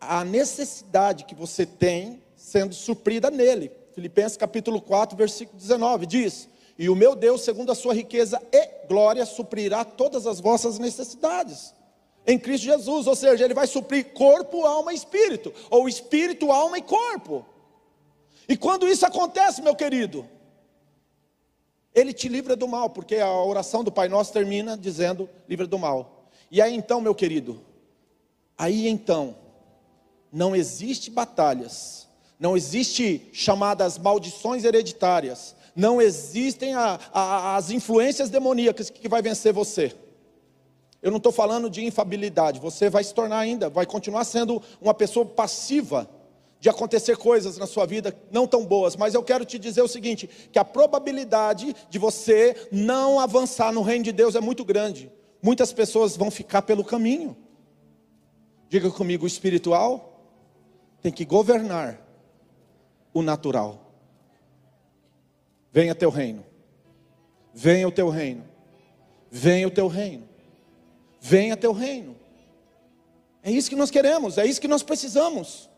a 0.00 0.24
necessidade 0.24 1.24
que 1.24 1.34
você 1.34 1.64
tem 1.64 2.20
sendo 2.34 2.74
suprida 2.74 3.30
nele. 3.30 3.70
Filipenses 3.94 4.36
capítulo 4.36 4.80
4, 4.80 5.16
versículo 5.16 5.56
19 5.56 6.06
diz: 6.06 6.48
"E 6.76 6.90
o 6.90 6.96
meu 6.96 7.14
Deus, 7.14 7.42
segundo 7.42 7.70
a 7.70 7.74
sua 7.76 7.94
riqueza 7.94 8.42
e 8.50 8.86
glória, 8.88 9.24
suprirá 9.24 9.84
todas 9.84 10.26
as 10.26 10.40
vossas 10.40 10.76
necessidades." 10.80 11.72
Em 12.26 12.36
Cristo 12.36 12.64
Jesus, 12.64 13.06
ou 13.06 13.14
seja, 13.14 13.44
ele 13.44 13.54
vai 13.54 13.68
suprir 13.68 14.12
corpo, 14.12 14.66
alma 14.66 14.92
e 14.92 14.96
espírito, 14.96 15.54
ou 15.70 15.88
espírito, 15.88 16.50
alma 16.50 16.78
e 16.78 16.82
corpo. 16.82 17.46
E 18.48 18.56
quando 18.56 18.88
isso 18.88 19.06
acontece, 19.06 19.62
meu 19.62 19.76
querido, 19.76 20.28
ele 21.94 22.12
te 22.12 22.28
livra 22.28 22.56
do 22.56 22.66
mal, 22.66 22.90
porque 22.90 23.16
a 23.16 23.32
oração 23.32 23.84
do 23.84 23.92
Pai 23.92 24.08
Nosso 24.08 24.32
termina 24.32 24.76
dizendo: 24.76 25.28
livra 25.48 25.66
do 25.66 25.78
mal. 25.78 26.28
E 26.50 26.60
aí 26.60 26.74
então, 26.74 27.00
meu 27.00 27.14
querido, 27.14 27.60
aí 28.56 28.88
então, 28.88 29.36
não 30.32 30.56
existe 30.56 31.10
batalhas, 31.10 32.08
não 32.38 32.56
existe 32.56 33.28
chamadas 33.32 33.98
maldições 33.98 34.64
hereditárias, 34.64 35.54
não 35.74 36.00
existem 36.00 36.74
a, 36.74 36.98
a, 37.12 37.56
as 37.56 37.70
influências 37.70 38.30
demoníacas 38.30 38.90
que 38.90 39.08
vai 39.08 39.22
vencer 39.22 39.52
você. 39.52 39.94
Eu 41.02 41.10
não 41.10 41.18
estou 41.18 41.32
falando 41.32 41.68
de 41.68 41.84
infabilidade, 41.84 42.60
você 42.60 42.88
vai 42.88 43.02
se 43.02 43.12
tornar 43.12 43.38
ainda, 43.38 43.68
vai 43.68 43.84
continuar 43.84 44.24
sendo 44.24 44.62
uma 44.80 44.94
pessoa 44.94 45.26
passiva 45.26 46.08
de 46.62 46.70
acontecer 46.70 47.18
coisas 47.18 47.58
na 47.58 47.66
sua 47.66 47.84
vida 47.84 48.16
não 48.30 48.46
tão 48.46 48.64
boas, 48.64 48.96
mas 48.96 49.12
eu 49.12 49.22
quero 49.22 49.44
te 49.44 49.58
dizer 49.58 49.82
o 49.82 49.88
seguinte: 49.88 50.26
que 50.50 50.58
a 50.58 50.64
probabilidade 50.64 51.76
de 51.90 51.98
você 51.98 52.56
não 52.72 53.20
avançar 53.20 53.70
no 53.70 53.82
reino 53.82 54.04
de 54.04 54.12
Deus 54.12 54.34
é 54.34 54.40
muito 54.40 54.64
grande 54.64 55.12
muitas 55.42 55.72
pessoas 55.72 56.16
vão 56.16 56.30
ficar 56.30 56.62
pelo 56.62 56.84
caminho. 56.84 57.36
Diga 58.68 58.90
comigo, 58.90 59.24
o 59.24 59.26
espiritual 59.26 60.24
tem 61.02 61.10
que 61.10 61.24
governar 61.24 62.00
o 63.12 63.20
natural. 63.20 63.92
Venha 65.72 65.94
teu 65.94 66.08
reino. 66.08 66.44
Venha 67.52 67.88
o 67.88 67.92
teu 67.92 68.08
reino. 68.08 68.44
Venha 69.30 69.66
o 69.66 69.70
teu 69.70 69.88
reino. 69.88 70.28
Venha 71.20 71.56
teu 71.56 71.72
reino. 71.72 72.16
É 73.42 73.50
isso 73.50 73.68
que 73.68 73.76
nós 73.76 73.90
queremos, 73.90 74.38
é 74.38 74.46
isso 74.46 74.60
que 74.60 74.68
nós 74.68 74.84
precisamos. 74.84 75.68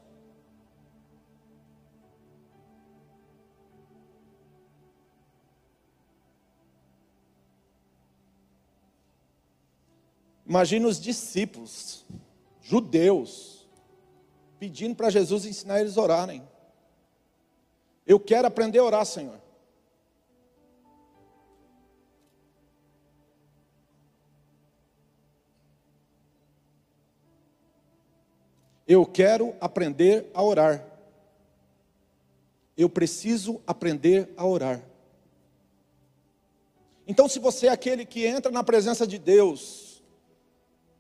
Imagina 10.47 10.87
os 10.87 11.01
discípulos, 11.01 12.05
judeus, 12.61 13.67
pedindo 14.59 14.95
para 14.95 15.11
Jesus 15.11 15.47
ensinar 15.47 15.81
eles 15.81 15.97
a 15.97 16.03
orarem. 16.03 16.47
Eu 18.07 18.21
quero 18.21 18.47
aprender 18.47 18.79
a 18.79 18.85
orar, 18.85 19.07
Senhor. 19.07 19.41
Eu 28.87 29.07
quero 29.07 29.57
aprender 29.61 30.31
a 30.35 30.43
orar. 30.43 30.87
Eu 32.77 32.91
preciso 32.91 33.63
aprender 33.67 34.31
a 34.37 34.47
orar. 34.47 34.85
Então, 37.07 37.29
se 37.29 37.39
você 37.39 37.67
é 37.67 37.71
aquele 37.71 38.05
que 38.05 38.27
entra 38.27 38.51
na 38.51 38.63
presença 38.63 39.07
de 39.07 39.19
Deus, 39.19 39.84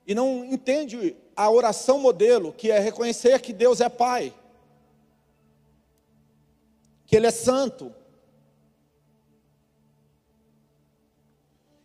e 0.06 0.14
não 0.14 0.44
entende 0.44 1.16
a 1.34 1.50
oração 1.50 1.98
modelo, 1.98 2.52
que 2.52 2.70
é 2.70 2.78
reconhecer 2.78 3.40
que 3.40 3.52
Deus 3.52 3.80
é 3.80 3.88
Pai, 3.88 4.34
que 7.06 7.16
Ele 7.16 7.26
é 7.26 7.30
santo, 7.30 7.94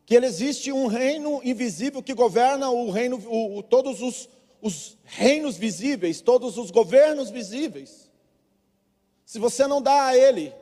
que 0.05 0.15
Ele 0.15 0.25
existe 0.25 0.71
um 0.71 0.87
reino 0.87 1.39
invisível 1.43 2.01
que 2.01 2.13
governa 2.13 2.69
o 2.69 2.89
reino, 2.89 3.17
o, 3.27 3.59
o, 3.59 3.63
todos 3.63 4.01
os, 4.01 4.29
os 4.61 4.97
reinos 5.03 5.55
visíveis, 5.55 6.19
todos 6.19 6.57
os 6.57 6.71
governos 6.71 7.29
visíveis. 7.29 8.09
Se 9.25 9.39
você 9.39 9.67
não 9.67 9.81
dá 9.81 10.07
a 10.07 10.17
Ele 10.17 10.53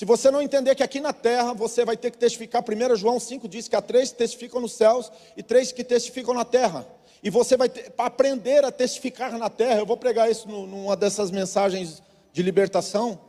Se 0.00 0.06
você 0.06 0.30
não 0.30 0.40
entender 0.40 0.74
que 0.74 0.82
aqui 0.82 0.98
na 0.98 1.12
terra 1.12 1.52
você 1.52 1.84
vai 1.84 1.94
ter 1.94 2.10
que 2.10 2.16
testificar, 2.16 2.64
1 2.66 2.96
João 2.96 3.20
5 3.20 3.46
diz 3.46 3.68
que 3.68 3.76
há 3.76 3.82
três 3.82 4.10
que 4.10 4.16
testificam 4.16 4.58
nos 4.58 4.72
céus 4.72 5.12
e 5.36 5.42
três 5.42 5.72
que 5.72 5.84
testificam 5.84 6.32
na 6.32 6.42
terra. 6.42 6.86
E 7.22 7.28
você 7.28 7.54
vai 7.54 7.68
ter, 7.68 7.92
aprender 7.98 8.64
a 8.64 8.72
testificar 8.72 9.36
na 9.36 9.50
terra. 9.50 9.80
Eu 9.80 9.84
vou 9.84 9.98
pregar 9.98 10.30
isso 10.30 10.48
numa 10.48 10.96
dessas 10.96 11.30
mensagens 11.30 12.02
de 12.32 12.42
libertação. 12.42 13.20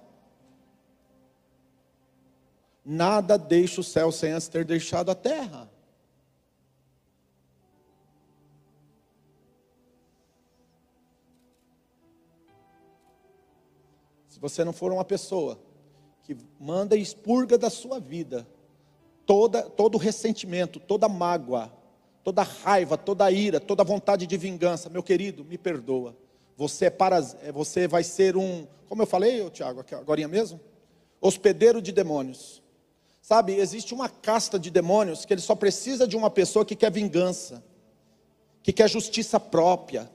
Nada 2.86 3.38
deixa 3.38 3.82
o 3.82 3.84
céu 3.84 4.10
sem 4.10 4.32
antes 4.32 4.48
ter 4.48 4.64
deixado 4.64 5.12
a 5.12 5.16
terra. 5.16 5.70
Se 14.30 14.40
você 14.40 14.64
não 14.64 14.72
for 14.72 14.94
uma 14.94 15.04
pessoa 15.04 15.60
que 16.34 16.38
manda 16.60 16.96
e 16.96 17.02
expurga 17.02 17.58
da 17.58 17.70
sua 17.70 18.00
vida 18.00 18.48
toda, 19.26 19.63
todo 19.63 19.98
ressentimento, 19.98 20.80
toda 20.80 21.10
mágoa, 21.10 21.72
toda 22.24 22.44
raiva, 22.44 22.98
toda 22.98 23.30
ira, 23.32 23.60
toda 23.60 23.84
vontade 23.84 24.26
de 24.26 24.38
vingança. 24.38 24.89
Meu 24.89 25.04
querido, 25.04 25.44
me 25.44 25.58
perdoa. 25.58 26.15
Você, 26.56 26.86
é 26.86 26.89
para, 26.89 27.17
é, 27.44 27.52
você 27.52 27.88
vai 27.88 28.04
ser 28.04 28.38
um, 28.38 28.65
como 28.88 29.02
eu 29.02 29.08
falei, 29.08 29.50
Tiago, 29.50 29.84
agora 29.91 30.28
mesmo? 30.28 30.60
Hospedeiro 31.20 31.82
de 31.82 31.91
demônios. 31.91 32.62
Sabe, 33.22 33.54
existe 33.56 33.94
uma 33.94 34.10
casta 34.10 34.58
de 34.58 34.70
demônios 34.70 35.26
que 35.26 35.34
ele 35.34 35.41
só 35.41 35.56
precisa 35.56 36.08
de 36.08 36.17
uma 36.17 36.30
pessoa 36.30 36.65
que 36.65 36.76
quer 36.76 36.91
vingança, 36.91 37.63
que 38.63 38.74
quer 38.74 38.89
justiça 38.89 39.39
própria. 39.39 40.10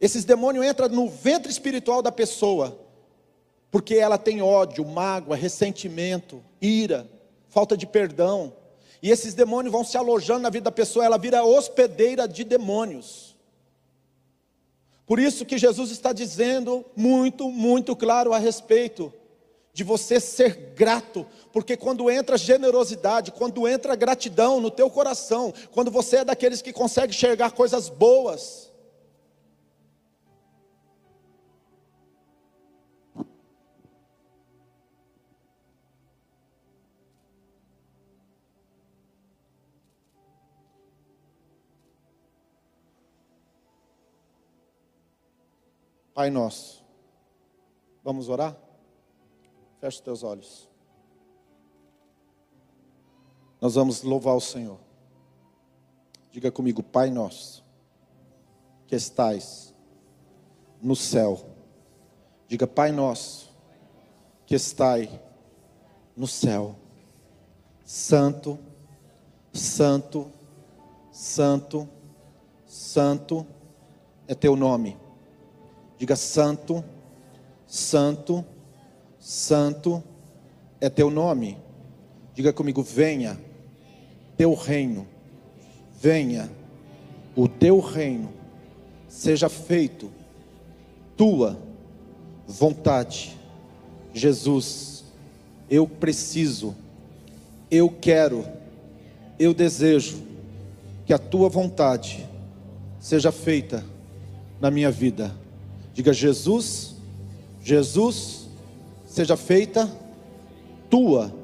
Esses 0.00 0.24
demônios 0.24 0.66
entram 0.66 0.88
no 0.88 1.08
ventre 1.08 1.50
espiritual 1.50 2.02
da 2.02 2.12
pessoa, 2.12 2.85
porque 3.76 3.96
ela 3.96 4.16
tem 4.16 4.40
ódio, 4.40 4.82
mágoa, 4.86 5.36
ressentimento, 5.36 6.42
ira, 6.62 7.06
falta 7.50 7.76
de 7.76 7.86
perdão. 7.86 8.54
E 9.02 9.10
esses 9.10 9.34
demônios 9.34 9.70
vão 9.70 9.84
se 9.84 9.98
alojando 9.98 10.40
na 10.40 10.48
vida 10.48 10.64
da 10.64 10.72
pessoa, 10.72 11.04
ela 11.04 11.18
vira 11.18 11.44
hospedeira 11.44 12.26
de 12.26 12.42
demônios. 12.42 13.36
Por 15.04 15.18
isso 15.18 15.44
que 15.44 15.58
Jesus 15.58 15.90
está 15.90 16.14
dizendo 16.14 16.86
muito, 16.96 17.50
muito 17.50 17.94
claro 17.94 18.32
a 18.32 18.38
respeito 18.38 19.12
de 19.74 19.84
você 19.84 20.18
ser 20.20 20.72
grato, 20.74 21.26
porque 21.52 21.76
quando 21.76 22.10
entra 22.10 22.38
generosidade, 22.38 23.30
quando 23.30 23.68
entra 23.68 23.94
gratidão 23.94 24.58
no 24.58 24.70
teu 24.70 24.88
coração, 24.88 25.52
quando 25.70 25.90
você 25.90 26.16
é 26.16 26.24
daqueles 26.24 26.62
que 26.62 26.72
consegue 26.72 27.12
enxergar 27.12 27.50
coisas 27.50 27.90
boas, 27.90 28.65
Pai 46.16 46.30
nosso. 46.30 46.82
Vamos 48.02 48.30
orar? 48.30 48.56
Feche 49.78 49.98
os 49.98 50.00
teus 50.00 50.22
olhos. 50.22 50.66
Nós 53.60 53.74
vamos 53.74 54.02
louvar 54.02 54.34
o 54.34 54.40
Senhor. 54.40 54.78
Diga 56.30 56.50
comigo, 56.50 56.82
Pai 56.82 57.10
nosso, 57.10 57.62
que 58.86 58.96
estais 58.96 59.74
no 60.80 60.96
céu. 60.96 61.38
Diga, 62.48 62.66
Pai 62.66 62.92
nosso, 62.92 63.54
que 64.46 64.54
estai 64.54 65.20
no 66.16 66.26
céu. 66.26 66.76
Santo, 67.84 68.58
santo, 69.52 70.32
santo, 71.12 71.86
santo 72.64 73.46
é 74.26 74.34
teu 74.34 74.56
nome 74.56 75.04
Diga 75.98 76.14
santo, 76.14 76.84
santo, 77.66 78.44
santo 79.18 80.02
é 80.80 80.88
teu 80.90 81.10
nome. 81.10 81.56
Diga 82.34 82.52
comigo, 82.52 82.82
venha 82.82 83.38
teu 84.36 84.54
reino. 84.54 85.06
Venha 86.00 86.50
o 87.34 87.48
teu 87.48 87.80
reino. 87.80 88.30
Seja 89.08 89.48
feito 89.48 90.10
tua 91.16 91.58
vontade. 92.46 93.36
Jesus, 94.12 95.04
eu 95.70 95.86
preciso, 95.86 96.74
eu 97.70 97.88
quero, 97.88 98.46
eu 99.38 99.52
desejo 99.54 100.22
que 101.04 101.12
a 101.12 101.18
tua 101.18 101.48
vontade 101.48 102.26
seja 102.98 103.32
feita 103.32 103.84
na 104.60 104.70
minha 104.70 104.90
vida 104.90 105.34
Diga 105.96 106.12
Jesus, 106.12 106.94
Jesus, 107.62 108.48
seja 109.06 109.34
feita 109.34 109.90
tua 110.90 111.34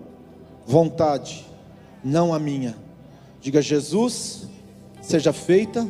vontade, 0.67 1.47
não 2.05 2.35
a 2.35 2.39
minha. 2.39 2.77
Diga 3.41 3.63
Jesus, 3.63 4.47
seja 5.01 5.33
feita 5.33 5.89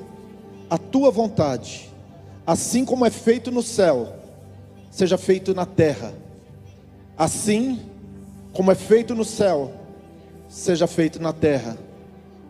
a 0.71 0.79
tua 0.79 1.11
vontade, 1.11 1.91
assim 2.47 2.85
como 2.85 3.05
é 3.05 3.11
feito 3.11 3.51
no 3.51 3.65
céu, 3.65 4.15
seja 4.93 5.19
feito 5.19 5.53
na 5.53 5.67
terra. 5.67 6.15
Assim 7.19 7.81
como 8.53 8.71
é 8.71 8.77
feito 8.77 9.13
no 9.13 9.25
céu, 9.25 9.73
seja 10.49 10.87
feito 10.87 11.21
na 11.21 11.33
terra. 11.33 11.77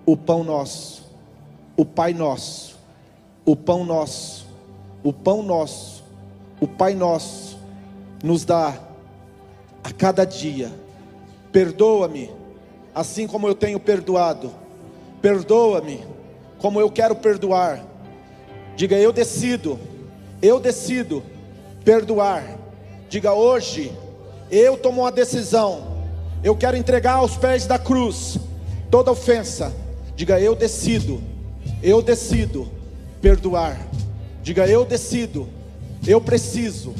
O 0.04 0.14
pão 0.14 0.44
nosso, 0.44 1.04
o 1.74 1.86
Pai 1.86 2.12
nosso, 2.12 2.76
o 3.46 3.56
pão 3.56 3.82
nosso, 3.82 4.46
o 5.02 5.10
pão 5.10 5.42
nosso 5.42 6.01
o 6.62 6.68
Pai 6.68 6.94
Nosso 6.94 7.58
nos 8.22 8.44
dá 8.44 8.78
a 9.82 9.92
cada 9.92 10.24
dia. 10.24 10.70
Perdoa-me, 11.50 12.30
assim 12.94 13.26
como 13.26 13.48
eu 13.48 13.54
tenho 13.54 13.80
perdoado. 13.80 14.48
Perdoa-me, 15.20 16.06
como 16.58 16.80
eu 16.80 16.88
quero 16.88 17.16
perdoar. 17.16 17.84
Diga, 18.76 18.96
eu 18.96 19.12
decido, 19.12 19.76
eu 20.40 20.60
decido 20.60 21.24
perdoar. 21.84 22.56
Diga, 23.08 23.32
hoje, 23.32 23.92
eu 24.48 24.76
tomo 24.76 25.00
uma 25.00 25.10
decisão. 25.10 25.88
Eu 26.44 26.54
quero 26.54 26.76
entregar 26.76 27.14
aos 27.14 27.36
pés 27.36 27.66
da 27.66 27.76
cruz 27.76 28.38
toda 28.88 29.10
ofensa. 29.10 29.74
Diga, 30.14 30.38
eu 30.38 30.54
decido, 30.54 31.20
eu 31.82 32.00
decido 32.00 32.70
perdoar. 33.20 33.84
Diga, 34.44 34.64
eu 34.68 34.84
decido 34.84 35.48
eu 36.06 36.20
preciso, 36.20 36.94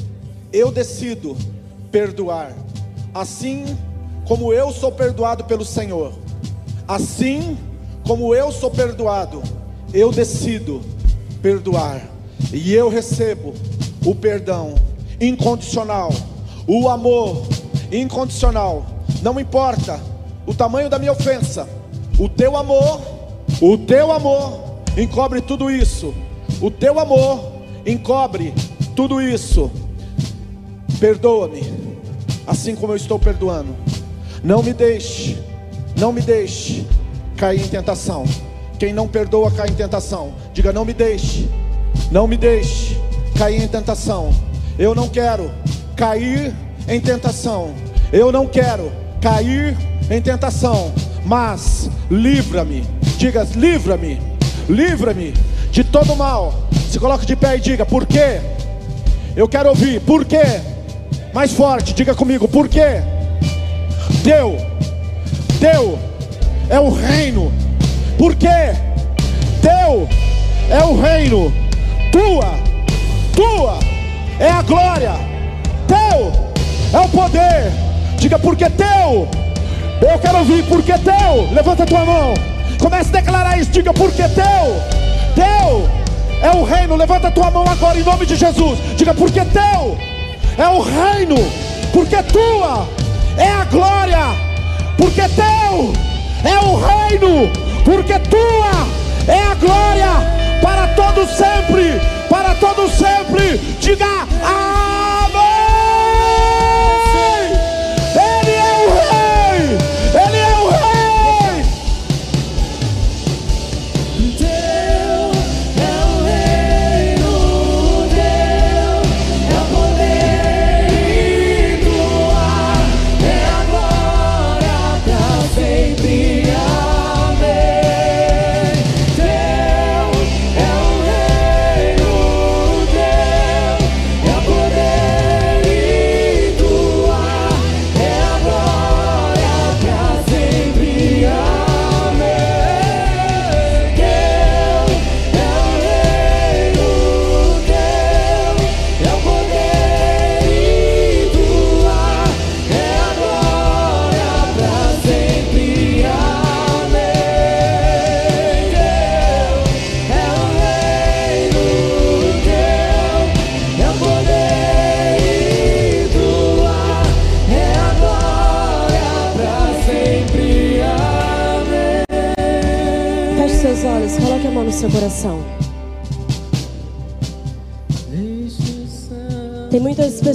eu 0.51 0.71
decido 0.71 1.35
perdoar, 1.91 2.53
assim 3.13 3.77
como 4.25 4.53
eu 4.53 4.71
sou 4.71 4.91
perdoado 4.91 5.43
pelo 5.43 5.65
Senhor, 5.65 6.13
assim 6.87 7.57
como 8.07 8.33
eu 8.33 8.51
sou 8.51 8.71
perdoado, 8.71 9.41
eu 9.93 10.11
decido 10.11 10.81
perdoar, 11.41 12.01
e 12.51 12.73
eu 12.73 12.89
recebo 12.89 13.53
o 14.05 14.15
perdão 14.15 14.75
incondicional, 15.19 16.11
o 16.67 16.87
amor 16.87 17.45
incondicional, 17.91 18.85
não 19.21 19.39
importa 19.39 19.99
o 20.45 20.53
tamanho 20.53 20.89
da 20.89 20.97
minha 20.97 21.11
ofensa, 21.11 21.67
o 22.19 22.29
teu 22.29 22.55
amor, 22.55 23.01
o 23.61 23.77
teu 23.77 24.11
amor 24.11 24.81
encobre 24.97 25.41
tudo 25.41 25.69
isso, 25.69 26.13
o 26.61 26.71
teu 26.71 26.99
amor 26.99 27.53
encobre 27.85 28.53
tudo 28.95 29.21
isso, 29.21 29.71
perdoa-me, 30.99 31.63
assim 32.45 32.75
como 32.75 32.93
eu 32.93 32.97
estou 32.97 33.17
perdoando. 33.19 33.75
Não 34.43 34.61
me 34.61 34.73
deixe, 34.73 35.37
não 35.97 36.11
me 36.11 36.21
deixe 36.21 36.85
cair 37.37 37.61
em 37.61 37.67
tentação. 37.67 38.25
Quem 38.77 38.93
não 38.93 39.07
perdoa 39.07 39.49
cai 39.51 39.69
em 39.69 39.73
tentação. 39.73 40.33
Diga: 40.53 40.73
não 40.73 40.85
me 40.85 40.93
deixe, 40.93 41.49
não 42.11 42.27
me 42.27 42.37
deixe 42.37 42.99
cair 43.37 43.61
em 43.61 43.67
tentação. 43.67 44.33
Eu 44.77 44.93
não 44.93 45.07
quero 45.07 45.51
cair 45.95 46.53
em 46.87 46.99
tentação. 46.99 47.73
Eu 48.11 48.31
não 48.31 48.45
quero 48.45 48.91
cair 49.21 49.75
em 50.09 50.21
tentação. 50.21 50.93
Mas 51.25 51.89
livra-me. 52.11 52.85
Diga: 53.17 53.47
livra-me, 53.55 54.19
livra-me 54.69 55.33
de 55.71 55.83
todo 55.83 56.15
mal. 56.15 56.53
Se 56.89 56.99
coloque 56.99 57.25
de 57.25 57.35
pé 57.35 57.57
e 57.57 57.61
diga: 57.61 57.85
por 57.85 58.05
quê? 58.05 58.41
Eu 59.35 59.47
quero 59.47 59.69
ouvir, 59.69 59.99
por 60.01 60.25
quê? 60.25 60.61
Mais 61.33 61.51
forte, 61.51 61.93
diga 61.93 62.13
comigo, 62.13 62.47
por 62.47 62.67
quê? 62.67 63.01
Teu, 64.23 64.57
teu 65.59 65.97
é 66.69 66.79
o 66.79 66.89
reino. 66.89 67.51
Por 68.17 68.35
quê? 68.35 68.75
Teu 69.59 70.07
é 70.69 70.83
o 70.83 71.01
reino. 71.01 71.51
Tua, 72.11 72.53
tua 73.35 73.79
é 74.39 74.49
a 74.49 74.61
glória. 74.61 75.13
Teu 75.87 76.99
é 76.99 77.03
o 77.03 77.09
poder. 77.09 77.71
Diga 78.17 78.37
porque 78.37 78.69
teu. 78.69 79.27
Eu 79.99 80.19
quero 80.19 80.37
ouvir 80.37 80.63
porque 80.65 80.93
teu. 80.93 81.51
Levanta 81.51 81.83
a 81.83 81.85
tua 81.87 82.05
mão. 82.05 82.33
Comece 82.79 83.09
a 83.09 83.19
declarar 83.19 83.57
isso. 83.57 83.71
Diga 83.71 83.91
porque 83.93 84.23
teu. 84.29 85.33
Teu 85.33 86.02
é 86.43 86.51
o 86.51 86.63
reino. 86.63 86.95
Levanta 86.95 87.29
a 87.29 87.31
tua 87.31 87.49
mão 87.49 87.65
agora 87.67 87.97
em 87.97 88.03
nome 88.03 88.25
de 88.25 88.35
Jesus. 88.35 88.77
Diga, 88.95 89.13
porque 89.13 89.41
teu 89.45 89.97
é 90.57 90.67
o 90.67 90.81
reino, 90.81 91.35
porque 91.91 92.21
tua 92.23 92.87
é 93.37 93.49
a 93.49 93.65
glória, 93.65 94.19
porque 94.97 95.21
teu 95.29 95.93
é 96.43 96.59
o 96.59 96.75
reino, 96.75 97.49
porque 97.83 98.19
tua 98.19 99.33
é 99.33 99.39
a 99.39 99.55
glória 99.55 100.33
para 100.61 100.87
todo 100.89 101.25
sempre, 101.27 101.99
para 102.29 102.53
todo 102.55 102.89
sempre. 102.89 103.57
Diga 103.79 104.05
amém. 104.43 104.62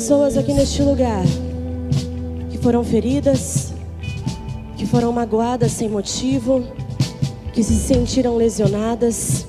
Pessoas 0.09 0.39
aqui 0.39 0.55
neste 0.55 0.83
lugar 0.83 1.23
que 2.51 2.57
foram 2.57 2.83
feridas, 2.83 3.75
que 4.75 4.87
foram 4.87 5.13
magoadas 5.13 5.71
sem 5.73 5.87
motivo, 5.87 6.65
que 7.53 7.63
se 7.63 7.75
sentiram 7.75 8.35
lesionadas. 8.35 9.47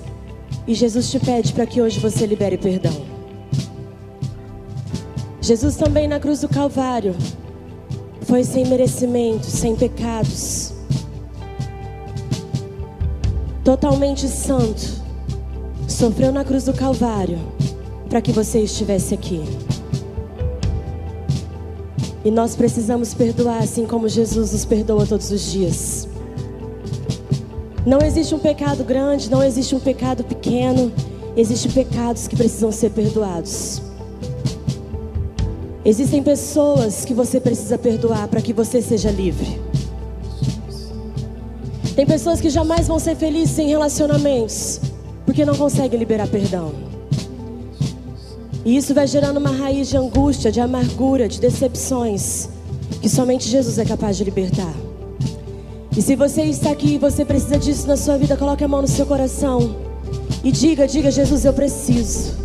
E 0.67 0.73
Jesus 0.73 1.09
te 1.09 1.17
pede 1.17 1.53
para 1.53 1.65
que 1.65 1.81
hoje 1.81 2.01
você 2.01 2.25
libere 2.25 2.57
perdão. 2.57 2.91
Jesus 5.39 5.77
também 5.77 6.09
na 6.09 6.19
cruz 6.19 6.41
do 6.41 6.49
Calvário 6.49 7.15
foi 8.23 8.43
sem 8.43 8.67
merecimento, 8.67 9.45
sem 9.45 9.77
pecados, 9.77 10.73
totalmente 13.63 14.27
santo, 14.27 15.01
sofreu 15.87 16.33
na 16.33 16.43
cruz 16.43 16.65
do 16.65 16.73
Calvário 16.73 17.39
para 18.09 18.21
que 18.21 18.33
você 18.33 18.59
estivesse 18.59 19.13
aqui. 19.13 19.68
E 22.23 22.31
nós 22.31 22.55
precisamos 22.55 23.13
perdoar 23.13 23.59
assim 23.59 23.85
como 23.85 24.09
Jesus 24.09 24.51
nos 24.51 24.65
perdoa 24.65 25.05
todos 25.05 25.31
os 25.31 25.51
dias. 25.51 26.07
Não 27.85 27.99
existe 27.99 28.35
um 28.35 28.39
pecado 28.39 28.83
grande, 28.83 29.31
não 29.31 29.41
existe 29.41 29.73
um 29.73 29.79
pecado 29.79 30.23
pequeno, 30.23 30.91
existem 31.35 31.71
pecados 31.71 32.27
que 32.27 32.35
precisam 32.35 32.71
ser 32.71 32.91
perdoados. 32.91 33.81
Existem 35.85 36.21
pessoas 36.21 37.05
que 37.05 37.13
você 37.13 37.39
precisa 37.39 37.77
perdoar 37.77 38.27
para 38.27 38.41
que 38.41 38.51
você 38.51 38.81
seja 38.81 39.09
livre. 39.09 39.59
Tem 41.95 42.05
pessoas 42.05 42.41
que 42.41 42.49
jamais 42.49 42.87
vão 42.87 42.99
ser 42.99 43.15
felizes 43.15 43.57
em 43.59 43.69
relacionamentos 43.69 44.81
porque 45.25 45.45
não 45.45 45.55
conseguem 45.55 45.99
liberar 45.99 46.27
perdão. 46.27 46.88
E 48.69 48.77
isso 48.77 48.93
vai 48.93 49.07
gerando 49.07 49.37
uma 49.37 49.49
raiz 49.49 49.89
de 49.89 49.97
angústia, 49.97 50.51
de 50.51 50.61
amargura, 50.61 51.27
de 51.27 51.39
decepções 51.39 52.49
que 53.01 53.09
somente 53.09 53.49
Jesus 53.49 53.79
é 53.79 53.83
capaz 53.83 54.15
de 54.15 54.23
libertar. 54.23 54.71
E 55.97 55.99
se 56.03 56.15
você 56.15 56.43
está 56.43 56.69
aqui 56.69 56.93
e 56.93 56.97
você 56.99 57.25
precisa 57.25 57.57
disso 57.57 57.87
na 57.87 57.97
sua 57.97 58.15
vida, 58.15 58.37
coloque 58.37 58.63
a 58.63 58.67
mão 58.67 58.83
no 58.83 58.87
seu 58.87 59.07
coração 59.07 59.75
e 60.43 60.51
diga, 60.51 60.87
diga 60.87 61.09
Jesus, 61.09 61.45
eu 61.45 61.51
preciso. 61.51 62.37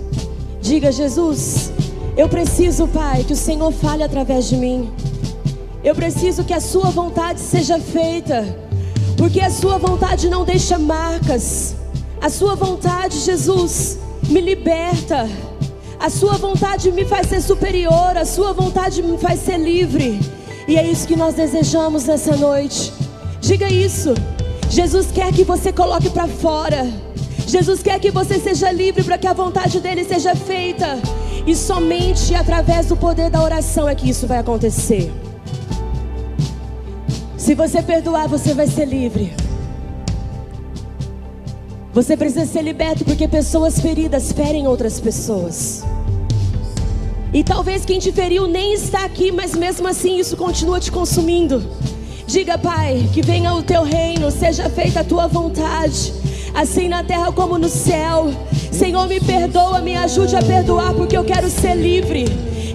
Diga 0.62 0.90
Jesus, 0.90 1.70
eu 2.16 2.26
preciso, 2.26 2.88
Pai, 2.88 3.22
que 3.22 3.34
o 3.34 3.36
Senhor 3.36 3.70
fale 3.70 4.02
através 4.02 4.48
de 4.48 4.56
mim. 4.56 4.90
Eu 5.84 5.94
preciso 5.94 6.42
que 6.42 6.54
a 6.54 6.60
Sua 6.60 6.88
vontade 6.88 7.38
seja 7.38 7.78
feita, 7.78 8.46
porque 9.18 9.42
a 9.42 9.50
Sua 9.50 9.76
vontade 9.76 10.30
não 10.30 10.42
deixa 10.42 10.78
marcas. 10.78 11.76
A 12.18 12.30
Sua 12.30 12.54
vontade, 12.54 13.18
Jesus, 13.18 13.98
me 14.30 14.40
liberta. 14.40 15.28
A 15.98 16.10
Sua 16.10 16.34
vontade 16.34 16.90
me 16.92 17.04
faz 17.04 17.28
ser 17.28 17.40
superior. 17.40 18.16
A 18.16 18.24
Sua 18.24 18.52
vontade 18.52 19.02
me 19.02 19.18
faz 19.18 19.40
ser 19.40 19.58
livre. 19.58 20.20
E 20.66 20.76
é 20.76 20.86
isso 20.86 21.06
que 21.06 21.16
nós 21.16 21.34
desejamos 21.34 22.04
nessa 22.04 22.36
noite. 22.36 22.92
Diga 23.40 23.68
isso. 23.68 24.14
Jesus 24.70 25.08
quer 25.12 25.32
que 25.32 25.44
você 25.44 25.72
coloque 25.72 26.10
para 26.10 26.26
fora. 26.26 26.86
Jesus 27.46 27.82
quer 27.82 27.98
que 28.00 28.10
você 28.10 28.38
seja 28.38 28.72
livre 28.72 29.04
para 29.04 29.18
que 29.18 29.26
a 29.26 29.32
vontade 29.32 29.80
dele 29.80 30.04
seja 30.04 30.34
feita. 30.34 30.98
E 31.46 31.54
somente 31.54 32.34
através 32.34 32.86
do 32.86 32.96
poder 32.96 33.30
da 33.30 33.42
oração 33.42 33.88
é 33.88 33.94
que 33.94 34.08
isso 34.08 34.26
vai 34.26 34.38
acontecer. 34.38 35.12
Se 37.36 37.54
você 37.54 37.82
perdoar, 37.82 38.26
você 38.26 38.54
vai 38.54 38.66
ser 38.66 38.86
livre. 38.86 39.34
Você 41.94 42.16
precisa 42.16 42.44
ser 42.44 42.62
liberto 42.62 43.04
porque 43.04 43.28
pessoas 43.28 43.78
feridas 43.78 44.32
ferem 44.32 44.66
outras 44.66 44.98
pessoas. 44.98 45.84
E 47.32 47.44
talvez 47.44 47.84
quem 47.84 48.00
te 48.00 48.10
feriu 48.10 48.48
nem 48.48 48.74
está 48.74 49.04
aqui, 49.04 49.30
mas 49.30 49.54
mesmo 49.54 49.86
assim 49.86 50.18
isso 50.18 50.36
continua 50.36 50.80
te 50.80 50.90
consumindo. 50.90 51.64
Diga, 52.26 52.58
Pai, 52.58 53.08
que 53.14 53.22
venha 53.22 53.54
o 53.54 53.62
teu 53.62 53.84
reino, 53.84 54.28
seja 54.32 54.68
feita 54.68 55.00
a 55.00 55.04
tua 55.04 55.28
vontade, 55.28 56.12
assim 56.52 56.88
na 56.88 57.04
terra 57.04 57.30
como 57.30 57.58
no 57.58 57.68
céu. 57.68 58.28
Senhor, 58.72 59.06
me 59.06 59.20
perdoa, 59.20 59.80
me 59.80 59.94
ajude 59.94 60.34
a 60.34 60.42
perdoar, 60.42 60.94
porque 60.94 61.16
eu 61.16 61.22
quero 61.22 61.48
ser 61.48 61.76
livre. 61.76 62.24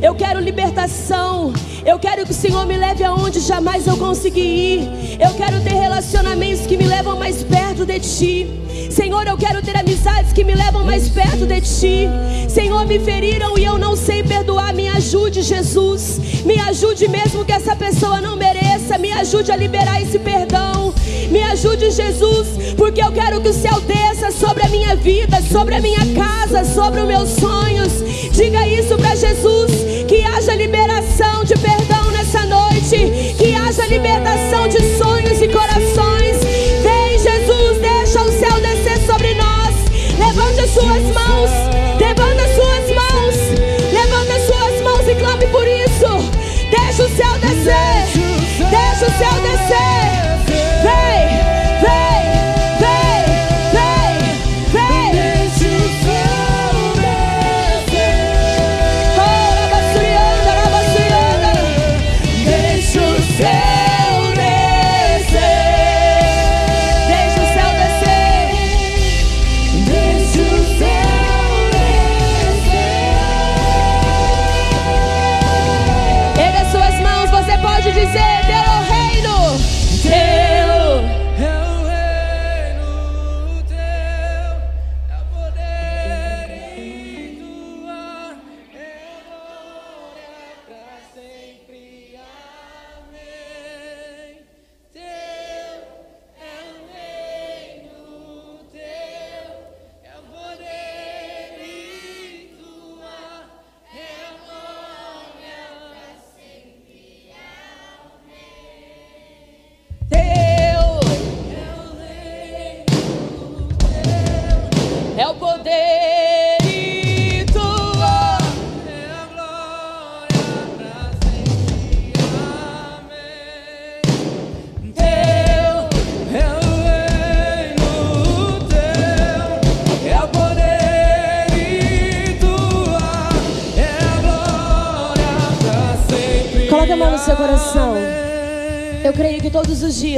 Eu 0.01 0.15
quero 0.15 0.39
libertação. 0.39 1.53
Eu 1.85 1.99
quero 1.99 2.25
que 2.25 2.31
o 2.31 2.33
Senhor 2.33 2.65
me 2.65 2.77
leve 2.77 3.03
aonde 3.03 3.39
jamais 3.39 3.85
eu 3.85 3.97
consegui 3.97 4.39
ir. 4.39 5.19
Eu 5.19 5.33
quero 5.33 5.61
ter 5.61 5.73
relacionamentos 5.73 6.65
que 6.65 6.77
me 6.77 6.85
levam 6.85 7.17
mais 7.17 7.43
perto 7.43 7.85
de 7.85 7.99
Ti. 7.99 8.47
Senhor, 8.89 9.27
eu 9.27 9.37
quero 9.37 9.61
ter 9.61 9.75
amizades 9.75 10.31
que 10.31 10.43
me 10.43 10.55
levam 10.55 10.85
mais 10.85 11.09
perto 11.09 11.45
de 11.45 11.61
Ti. 11.61 12.07
Senhor, 12.49 12.85
me 12.85 12.99
feriram 12.99 13.57
e 13.57 13.65
eu 13.65 13.77
não 13.77 13.95
sei 13.95 14.23
perdoar. 14.23 14.73
Me 14.73 14.87
ajude, 14.87 15.41
Jesus. 15.41 16.43
Me 16.45 16.57
ajude 16.59 17.07
mesmo 17.07 17.43
que 17.43 17.51
essa 17.51 17.75
pessoa 17.75 18.21
não 18.21 18.35
mereça. 18.37 18.78
Me 18.97 19.11
ajude 19.11 19.51
a 19.51 19.55
liberar 19.55 20.01
esse 20.01 20.17
perdão. 20.19 20.93
Me 21.29 21.43
ajude, 21.43 21.91
Jesus, 21.91 22.47
porque 22.75 23.01
eu 23.03 23.11
quero 23.11 23.39
que 23.41 23.49
o 23.49 23.53
céu 23.53 23.79
desça 23.81 24.31
sobre 24.31 24.63
a 24.63 24.69
minha 24.69 24.95
vida, 24.95 25.41
sobre 25.41 25.75
a 25.75 25.81
minha 25.81 26.05
casa, 26.15 26.65
sobre 26.65 27.01
os 27.01 27.07
meus 27.07 27.29
sonhos. 27.29 27.91
Diga 28.31 28.67
isso 28.67 28.97
para 28.97 29.15
Jesus. 29.15 29.71
Que 30.07 30.23
haja 30.23 30.55
liberação 30.55 31.43
de 31.43 31.53
perdão 31.57 32.11
nessa 32.11 32.45
noite. 32.45 33.35
Que 33.37 33.53
haja 33.55 33.85
libertação 33.85 34.67
de 34.67 34.79
sonhos 34.97 35.41
e 35.41 35.47
corações. 35.47 36.28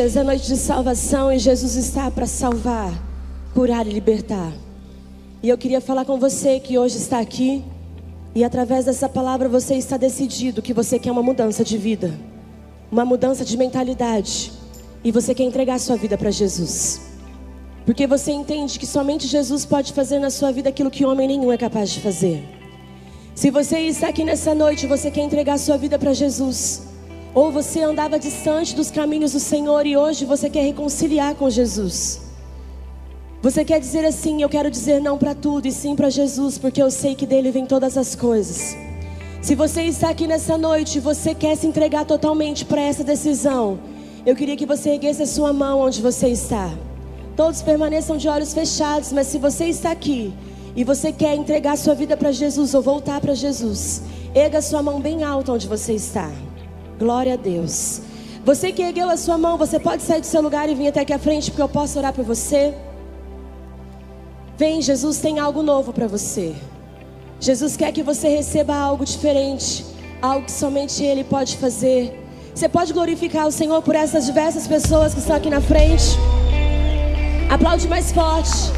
Dias 0.02 0.16
é 0.16 0.24
noite 0.24 0.48
de 0.48 0.58
salvação 0.58 1.32
e 1.32 1.38
Jesus 1.38 1.76
está 1.76 2.10
para 2.10 2.26
salvar, 2.26 2.92
curar 3.54 3.86
e 3.86 3.92
libertar. 3.92 4.52
E 5.44 5.50
eu 5.50 5.56
queria 5.56 5.80
falar 5.80 6.06
com 6.06 6.18
você 6.18 6.60
que 6.60 6.76
hoje 6.76 6.98
está 6.98 7.20
aqui 7.20 7.64
e 8.34 8.44
através 8.44 8.86
dessa 8.86 9.08
palavra 9.08 9.48
você 9.48 9.76
está 9.76 9.98
decidido 9.98 10.60
que 10.60 10.74
você 10.74 10.98
quer 10.98 11.12
uma 11.12 11.22
mudança 11.22 11.64
de 11.64 11.78
vida, 11.78 12.12
uma 12.92 13.06
mudança 13.06 13.46
de 13.46 13.56
mentalidade 13.56 14.52
e 15.04 15.12
você 15.12 15.36
quer 15.36 15.44
entregar 15.44 15.80
sua 15.80 15.98
vida 15.98 16.18
para 16.18 16.32
Jesus. 16.32 17.02
Porque 17.86 18.08
você 18.08 18.32
entende 18.32 18.80
que 18.80 18.88
somente 18.88 19.28
Jesus 19.28 19.66
pode 19.66 19.94
fazer 19.94 20.18
na 20.18 20.32
sua 20.32 20.52
vida 20.52 20.70
aquilo 20.70 20.90
que 20.90 21.06
homem 21.06 21.28
nenhum 21.28 21.52
é 21.52 21.58
capaz 21.60 21.92
de 21.92 22.00
fazer. 22.00 22.44
Se 23.36 23.52
você 23.52 23.78
está 23.82 24.08
aqui 24.08 24.24
nessa 24.24 24.56
noite, 24.56 24.88
você 24.88 25.12
quer 25.12 25.22
entregar 25.22 25.60
sua 25.60 25.78
vida 25.78 26.00
para 26.00 26.12
Jesus, 26.12 26.91
ou 27.34 27.52
você 27.52 27.82
andava 27.82 28.20
distante 28.20 28.76
dos 28.76 28.92
caminhos 28.92 29.32
do 29.32 29.40
Senhor 29.40 29.86
e 29.86 29.96
hoje 29.96 30.26
você 30.26 30.50
quer 30.50 30.64
reconciliar 30.64 31.36
com 31.36 31.50
Jesus. 31.50 32.22
Você 33.42 33.64
quer 33.64 33.80
dizer 33.80 34.06
assim: 34.06 34.42
Eu 34.42 34.50
quero 34.50 34.70
dizer 34.70 35.02
não 35.02 35.18
para 35.18 35.34
tudo 35.34 35.68
e 35.68 35.72
sim 35.72 35.96
para 35.96 36.10
Jesus, 36.10 36.58
porque 36.58 36.82
eu 36.82 36.92
sei 36.92 37.16
que 37.16 37.26
dele 37.26 37.52
vem 37.52 37.66
todas 37.66 37.98
as 37.98 38.16
coisas. 38.16 38.76
Se 39.42 39.56
você 39.56 39.84
está 39.84 40.10
aqui 40.10 40.28
nessa 40.28 40.58
noite 40.58 40.98
e 40.98 41.02
você 41.02 41.34
quer 41.34 41.56
se 41.56 41.66
entregar 41.66 42.06
totalmente 42.06 42.64
para 42.64 42.82
essa 42.82 43.04
decisão, 43.04 43.80
eu 44.24 44.36
queria 44.36 44.56
que 44.56 44.68
você 44.68 44.92
erguesse 44.92 45.24
a 45.24 45.28
sua 45.28 45.52
mão 45.52 45.80
onde 45.80 46.02
você 46.02 46.28
está. 46.28 46.72
Todos 47.36 47.62
permaneçam 47.64 48.18
de 48.18 48.28
olhos 48.28 48.54
fechados, 48.54 49.12
mas 49.12 49.28
se 49.28 49.40
você 49.40 49.66
está 49.66 49.90
aqui 49.90 50.32
e 50.76 50.84
você 50.84 51.12
quer 51.12 51.34
entregar 51.36 51.76
sua 51.78 51.96
vida 51.96 52.16
para 52.16 52.32
Jesus 52.32 52.76
ou 52.76 52.82
voltar 52.84 53.20
para 53.20 53.34
Jesus, 53.34 54.04
erga 54.36 54.62
sua 54.62 54.84
mão 54.84 55.00
bem 55.00 55.24
alta 55.24 55.54
onde 55.54 55.68
você 55.68 55.94
está. 55.94 56.30
Glória 57.02 57.34
a 57.34 57.36
Deus. 57.36 58.00
Você 58.46 58.72
que 58.72 58.80
ergueu 58.80 59.10
a 59.10 59.18
sua 59.18 59.36
mão, 59.36 59.58
você 59.58 59.80
pode 59.80 60.04
sair 60.04 60.22
do 60.22 60.28
seu 60.28 60.40
lugar 60.40 60.70
e 60.70 60.76
vir 60.76 60.90
até 60.90 61.00
aqui 61.00 61.12
à 61.12 61.18
frente, 61.18 61.50
porque 61.50 61.64
eu 61.64 61.68
posso 61.68 61.98
orar 61.98 62.14
por 62.14 62.24
você. 62.24 62.76
Vem, 64.56 64.84
Jesus 64.84 65.18
tem 65.18 65.40
algo 65.40 65.64
novo 65.64 65.92
para 65.92 66.06
você. 66.06 66.54
Jesus 67.40 67.76
quer 67.76 67.92
que 67.92 68.04
você 68.04 68.30
receba 68.30 68.76
algo 68.76 69.04
diferente, 69.04 69.84
algo 70.22 70.46
que 70.46 70.52
somente 70.52 71.04
Ele 71.04 71.24
pode 71.24 71.58
fazer. 71.58 72.24
Você 72.54 72.70
pode 72.70 72.94
glorificar 72.94 73.48
o 73.48 73.52
Senhor 73.52 73.82
por 73.82 73.96
essas 73.96 74.28
diversas 74.28 74.68
pessoas 74.68 75.16
que 75.16 75.22
estão 75.22 75.38
aqui 75.38 75.50
na 75.50 75.60
frente. 75.60 76.06
Aplaude 77.50 77.88
mais 77.88 78.12
forte. 78.12 78.72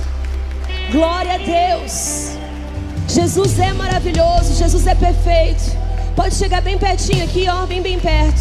Glória 0.93 1.33
a 1.33 1.39
Deus. 1.39 2.37
Jesus 3.05 3.59
é 3.59 3.73
maravilhoso, 3.73 4.55
Jesus 4.55 4.87
é 4.87 4.95
perfeito. 4.95 5.82
Pode 6.15 6.35
chegar 6.35 6.61
bem 6.61 6.77
pertinho 6.77 7.23
aqui, 7.23 7.47
ó, 7.49 7.65
bem 7.65 7.81
bem 7.81 7.99
perto. 7.99 8.39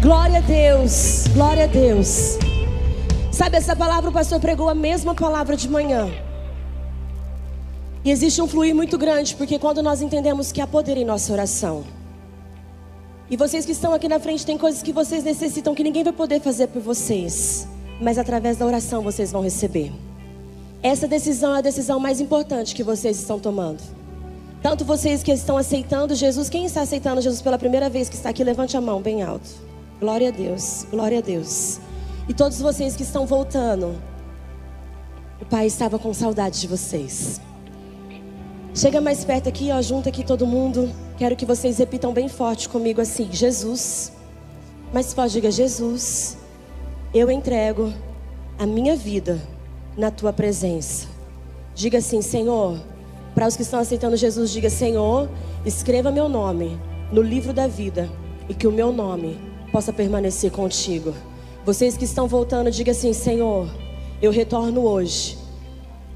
Glória 0.00 0.38
a 0.38 0.40
Deus, 0.40 1.24
glória 1.34 1.64
a 1.64 1.66
Deus. 1.66 2.38
Sabe, 3.32 3.56
essa 3.56 3.74
palavra 3.74 4.10
o 4.10 4.12
pastor 4.12 4.38
pregou 4.38 4.68
a 4.68 4.74
mesma 4.74 5.12
palavra 5.12 5.56
de 5.56 5.68
manhã. 5.68 6.08
E 8.04 8.12
existe 8.12 8.40
um 8.40 8.46
fluir 8.46 8.76
muito 8.76 8.96
grande, 8.96 9.34
porque 9.34 9.58
quando 9.58 9.82
nós 9.82 10.00
entendemos 10.00 10.52
que 10.52 10.60
há 10.60 10.68
poder 10.68 10.96
em 10.96 11.04
nossa 11.04 11.32
oração. 11.32 11.84
E 13.28 13.36
vocês 13.36 13.66
que 13.66 13.72
estão 13.72 13.92
aqui 13.92 14.08
na 14.08 14.20
frente, 14.20 14.46
tem 14.46 14.56
coisas 14.56 14.80
que 14.80 14.92
vocês 14.92 15.24
necessitam 15.24 15.74
que 15.74 15.82
ninguém 15.82 16.04
vai 16.04 16.12
poder 16.12 16.40
fazer 16.40 16.68
por 16.68 16.80
vocês. 16.80 17.66
Mas 18.00 18.18
através 18.18 18.56
da 18.56 18.64
oração 18.64 19.02
vocês 19.02 19.32
vão 19.32 19.42
receber. 19.42 19.92
Essa 20.80 21.08
decisão 21.08 21.56
é 21.56 21.58
a 21.58 21.60
decisão 21.60 21.98
mais 21.98 22.20
importante 22.20 22.72
que 22.72 22.84
vocês 22.84 23.18
estão 23.18 23.40
tomando. 23.40 23.97
Tanto 24.62 24.84
vocês 24.84 25.22
que 25.22 25.30
estão 25.30 25.56
aceitando 25.56 26.14
Jesus, 26.14 26.48
quem 26.48 26.64
está 26.64 26.82
aceitando 26.82 27.20
Jesus 27.20 27.40
pela 27.40 27.58
primeira 27.58 27.88
vez 27.88 28.08
que 28.08 28.16
está 28.16 28.30
aqui, 28.30 28.42
levante 28.42 28.76
a 28.76 28.80
mão 28.80 29.00
bem 29.00 29.22
alto. 29.22 29.48
Glória 30.00 30.28
a 30.28 30.32
Deus, 30.32 30.84
glória 30.90 31.18
a 31.18 31.20
Deus. 31.20 31.78
E 32.28 32.34
todos 32.34 32.60
vocês 32.60 32.96
que 32.96 33.02
estão 33.02 33.24
voltando, 33.24 33.96
o 35.40 35.44
Pai 35.44 35.66
estava 35.66 35.98
com 35.98 36.12
saudade 36.12 36.60
de 36.60 36.66
vocês. 36.66 37.40
Chega 38.74 39.00
mais 39.00 39.24
perto 39.24 39.48
aqui, 39.48 39.70
ó, 39.72 39.80
junta 39.80 40.08
aqui 40.08 40.24
todo 40.24 40.46
mundo. 40.46 40.90
Quero 41.16 41.34
que 41.34 41.46
vocês 41.46 41.78
repitam 41.78 42.12
bem 42.12 42.28
forte 42.28 42.68
comigo 42.68 43.00
assim: 43.00 43.28
Jesus. 43.30 44.12
Mais 44.92 45.12
forte, 45.12 45.32
diga: 45.32 45.50
Jesus, 45.50 46.36
eu 47.14 47.30
entrego 47.30 47.92
a 48.58 48.66
minha 48.66 48.94
vida 48.94 49.40
na 49.96 50.10
tua 50.10 50.32
presença. 50.32 51.08
Diga 51.74 51.98
assim: 51.98 52.22
Senhor, 52.22 52.78
para 53.38 53.46
os 53.46 53.54
que 53.54 53.62
estão 53.62 53.78
aceitando 53.78 54.16
Jesus, 54.16 54.50
diga: 54.50 54.68
Senhor, 54.68 55.28
escreva 55.64 56.10
meu 56.10 56.28
nome 56.28 56.76
no 57.12 57.22
livro 57.22 57.52
da 57.52 57.68
vida 57.68 58.10
e 58.48 58.52
que 58.52 58.66
o 58.66 58.72
meu 58.72 58.92
nome 58.92 59.38
possa 59.70 59.92
permanecer 59.92 60.50
contigo. 60.50 61.14
Vocês 61.64 61.96
que 61.96 62.04
estão 62.04 62.26
voltando, 62.26 62.68
diga 62.68 62.90
assim: 62.90 63.12
Senhor, 63.12 63.70
eu 64.20 64.32
retorno 64.32 64.84
hoje, 64.84 65.38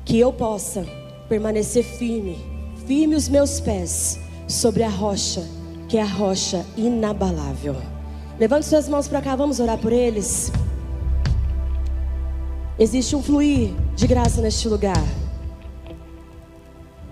que 0.05 0.19
eu 0.19 0.33
possa 0.33 0.85
permanecer 1.29 1.85
firme, 1.85 2.45
firme 2.89 3.15
os 3.15 3.29
meus 3.29 3.61
pés 3.61 4.19
sobre 4.49 4.83
a 4.83 4.89
rocha, 4.89 5.49
que 5.89 5.99
é 5.99 6.03
a 6.03 6.07
rocha 6.07 6.67
inabalável. 6.77 7.77
Levante 8.37 8.67
suas 8.67 8.89
mãos 8.89 9.07
para 9.07 9.23
cá, 9.23 9.37
vamos 9.37 9.61
orar 9.61 9.79
por 9.79 9.93
eles. 9.93 10.51
Existe 12.77 13.15
um 13.15 13.23
fluir 13.23 13.71
de 13.95 14.09
graça 14.09 14.41
neste 14.41 14.69
lugar. 14.69 15.22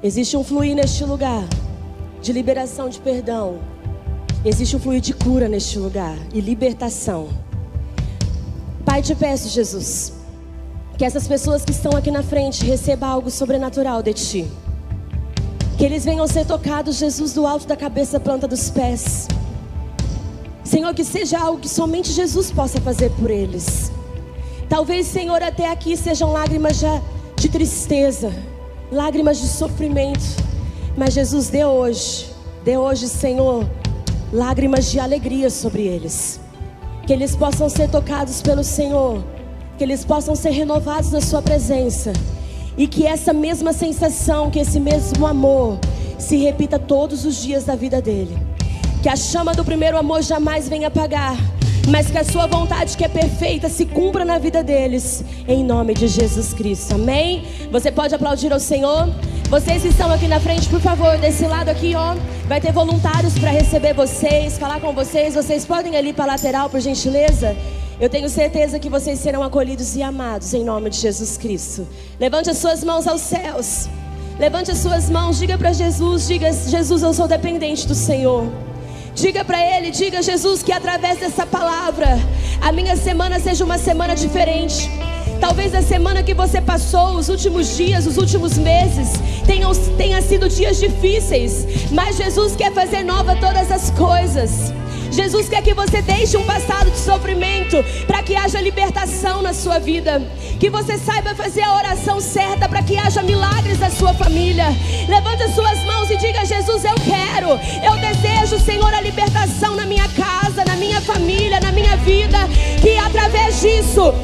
Existe 0.02 0.34
um 0.34 0.42
fluir 0.42 0.74
neste 0.74 1.04
lugar 1.04 1.46
de 2.22 2.32
liberação 2.32 2.88
de 2.88 2.98
perdão. 2.98 3.58
Existe 4.42 4.74
um 4.74 4.80
fluir 4.80 5.02
de 5.02 5.12
cura 5.12 5.46
neste 5.46 5.78
lugar 5.78 6.16
e 6.32 6.40
libertação. 6.40 7.28
Pai, 8.82 9.02
te 9.02 9.14
peço, 9.14 9.50
Jesus, 9.50 10.14
que 10.96 11.04
essas 11.04 11.28
pessoas 11.28 11.66
que 11.66 11.72
estão 11.72 11.92
aqui 11.92 12.10
na 12.10 12.22
frente 12.22 12.64
recebam 12.64 13.10
algo 13.10 13.30
sobrenatural 13.30 14.02
de 14.02 14.14
ti. 14.14 14.50
Que 15.76 15.84
eles 15.84 16.02
venham 16.02 16.26
ser 16.26 16.46
tocados, 16.46 16.96
Jesus, 16.96 17.34
do 17.34 17.46
alto 17.46 17.66
da 17.66 17.76
cabeça 17.76 18.18
planta 18.18 18.48
dos 18.48 18.70
pés. 18.70 19.28
Senhor, 20.64 20.94
que 20.94 21.04
seja 21.04 21.38
algo 21.38 21.60
que 21.60 21.68
somente 21.68 22.10
Jesus 22.10 22.50
possa 22.50 22.80
fazer 22.80 23.10
por 23.20 23.30
eles. 23.30 23.92
Talvez, 24.66 25.06
Senhor, 25.06 25.42
até 25.42 25.70
aqui 25.70 25.94
sejam 25.94 26.32
lágrimas 26.32 26.78
de, 26.78 26.86
de 27.36 27.48
tristeza, 27.50 28.32
lágrimas 28.90 29.38
de 29.38 29.46
sofrimento. 29.46 30.24
Mas 30.96 31.14
Jesus, 31.14 31.48
dê 31.48 31.64
hoje, 31.64 32.26
dê 32.64 32.76
hoje, 32.76 33.08
Senhor, 33.08 33.68
lágrimas 34.32 34.90
de 34.90 34.98
alegria 34.98 35.50
sobre 35.50 35.82
eles. 35.82 36.40
Que 37.06 37.12
eles 37.12 37.34
possam 37.34 37.68
ser 37.68 37.88
tocados 37.88 38.42
pelo 38.42 38.62
Senhor, 38.62 39.24
que 39.78 39.84
eles 39.84 40.04
possam 40.04 40.34
ser 40.34 40.50
renovados 40.50 41.10
na 41.10 41.20
Sua 41.20 41.40
presença. 41.40 42.12
E 42.76 42.86
que 42.86 43.06
essa 43.06 43.32
mesma 43.32 43.72
sensação, 43.72 44.50
que 44.50 44.58
esse 44.58 44.80
mesmo 44.80 45.26
amor 45.26 45.78
se 46.18 46.36
repita 46.36 46.78
todos 46.78 47.24
os 47.24 47.42
dias 47.42 47.64
da 47.64 47.74
vida 47.74 48.00
dele. 48.00 48.36
Que 49.02 49.08
a 49.08 49.16
chama 49.16 49.52
do 49.52 49.64
primeiro 49.64 49.96
amor 49.96 50.22
jamais 50.22 50.68
venha 50.68 50.88
apagar 50.88 51.36
mas 51.88 52.10
que 52.10 52.18
a 52.18 52.24
sua 52.24 52.46
vontade 52.46 52.96
que 52.96 53.04
é 53.04 53.08
perfeita 53.08 53.68
se 53.68 53.86
cumpra 53.86 54.24
na 54.24 54.38
vida 54.38 54.62
deles, 54.62 55.24
em 55.48 55.64
nome 55.64 55.94
de 55.94 56.08
Jesus 56.08 56.52
Cristo. 56.52 56.94
Amém? 56.94 57.44
Você 57.70 57.90
pode 57.90 58.14
aplaudir 58.14 58.52
ao 58.52 58.60
Senhor? 58.60 59.08
Vocês 59.48 59.82
que 59.82 59.88
estão 59.88 60.10
aqui 60.12 60.28
na 60.28 60.38
frente, 60.38 60.68
por 60.68 60.80
favor, 60.80 61.18
desse 61.18 61.44
lado 61.46 61.68
aqui, 61.68 61.94
ó, 61.94 62.14
vai 62.46 62.60
ter 62.60 62.72
voluntários 62.72 63.38
para 63.38 63.50
receber 63.50 63.94
vocês, 63.94 64.58
falar 64.58 64.80
com 64.80 64.92
vocês. 64.92 65.34
Vocês 65.34 65.64
podem 65.64 65.94
ir 65.94 65.96
ali 65.96 66.12
para 66.12 66.24
a 66.24 66.28
lateral, 66.28 66.70
por 66.70 66.80
gentileza? 66.80 67.56
Eu 68.00 68.08
tenho 68.08 68.28
certeza 68.28 68.78
que 68.78 68.88
vocês 68.88 69.18
serão 69.18 69.42
acolhidos 69.42 69.96
e 69.96 70.02
amados 70.02 70.54
em 70.54 70.64
nome 70.64 70.88
de 70.88 70.98
Jesus 70.98 71.36
Cristo. 71.36 71.86
Levante 72.18 72.48
as 72.48 72.58
suas 72.58 72.82
mãos 72.84 73.06
aos 73.06 73.20
céus. 73.20 73.88
Levante 74.38 74.70
as 74.70 74.78
suas 74.78 75.10
mãos, 75.10 75.38
diga 75.38 75.58
para 75.58 75.72
Jesus, 75.72 76.26
diga: 76.26 76.50
Jesus, 76.50 77.02
eu 77.02 77.12
sou 77.12 77.28
dependente 77.28 77.86
do 77.86 77.94
Senhor. 77.94 78.69
Diga 79.20 79.44
para 79.44 79.60
Ele, 79.62 79.90
diga 79.90 80.22
Jesus 80.22 80.62
que 80.62 80.72
através 80.72 81.18
dessa 81.18 81.44
palavra 81.44 82.18
a 82.58 82.72
minha 82.72 82.96
semana 82.96 83.38
seja 83.38 83.62
uma 83.62 83.76
semana 83.76 84.14
diferente. 84.14 84.90
Talvez 85.38 85.74
a 85.74 85.82
semana 85.82 86.22
que 86.22 86.32
você 86.32 86.58
passou, 86.58 87.16
os 87.16 87.28
últimos 87.28 87.76
dias, 87.76 88.06
os 88.06 88.16
últimos 88.16 88.56
meses, 88.56 89.10
tenham, 89.44 89.72
tenha 89.98 90.22
sido 90.22 90.48
dias 90.48 90.80
difíceis, 90.80 91.66
mas 91.92 92.16
Jesus 92.16 92.56
quer 92.56 92.72
fazer 92.72 93.02
nova 93.02 93.36
todas 93.36 93.70
as 93.70 93.90
coisas. 93.90 94.72
Jesus 95.10 95.48
quer 95.48 95.62
que 95.62 95.74
você 95.74 96.00
deixe 96.00 96.36
um 96.36 96.44
passado 96.44 96.90
de 96.90 96.98
sofrimento 96.98 97.76
para 98.06 98.22
que 98.22 98.36
haja 98.36 98.60
libertação 98.60 99.42
na 99.42 99.52
sua 99.52 99.78
vida. 99.78 100.22
Que 100.58 100.70
você 100.70 100.96
saiba 100.98 101.34
fazer 101.34 101.62
a 101.62 101.74
oração 101.74 102.20
certa 102.20 102.68
para 102.68 102.82
que 102.82 102.96
haja 102.96 103.22
milagres 103.22 103.78
na 103.78 103.90
sua 103.90 104.14
família. 104.14 104.66
Levante 105.08 105.42
as 105.42 105.54
suas 105.54 105.82
mãos 105.84 106.10
e 106.10 106.16
diga: 106.16 106.44
Jesus, 106.44 106.84
eu 106.84 106.94
quero, 106.94 107.48
eu 107.84 107.96
desejo, 107.98 108.58
Senhor, 108.64 108.92
a 108.94 109.00
libertação 109.00 109.74
na 109.74 109.84
minha 109.84 110.08
casa, 110.08 110.64
na 110.64 110.76
minha 110.76 111.00
família, 111.00 111.60
na 111.60 111.72
minha 111.72 111.96
vida. 111.98 112.38
Que 112.80 112.98
através 112.98 113.60
disso 113.60 114.14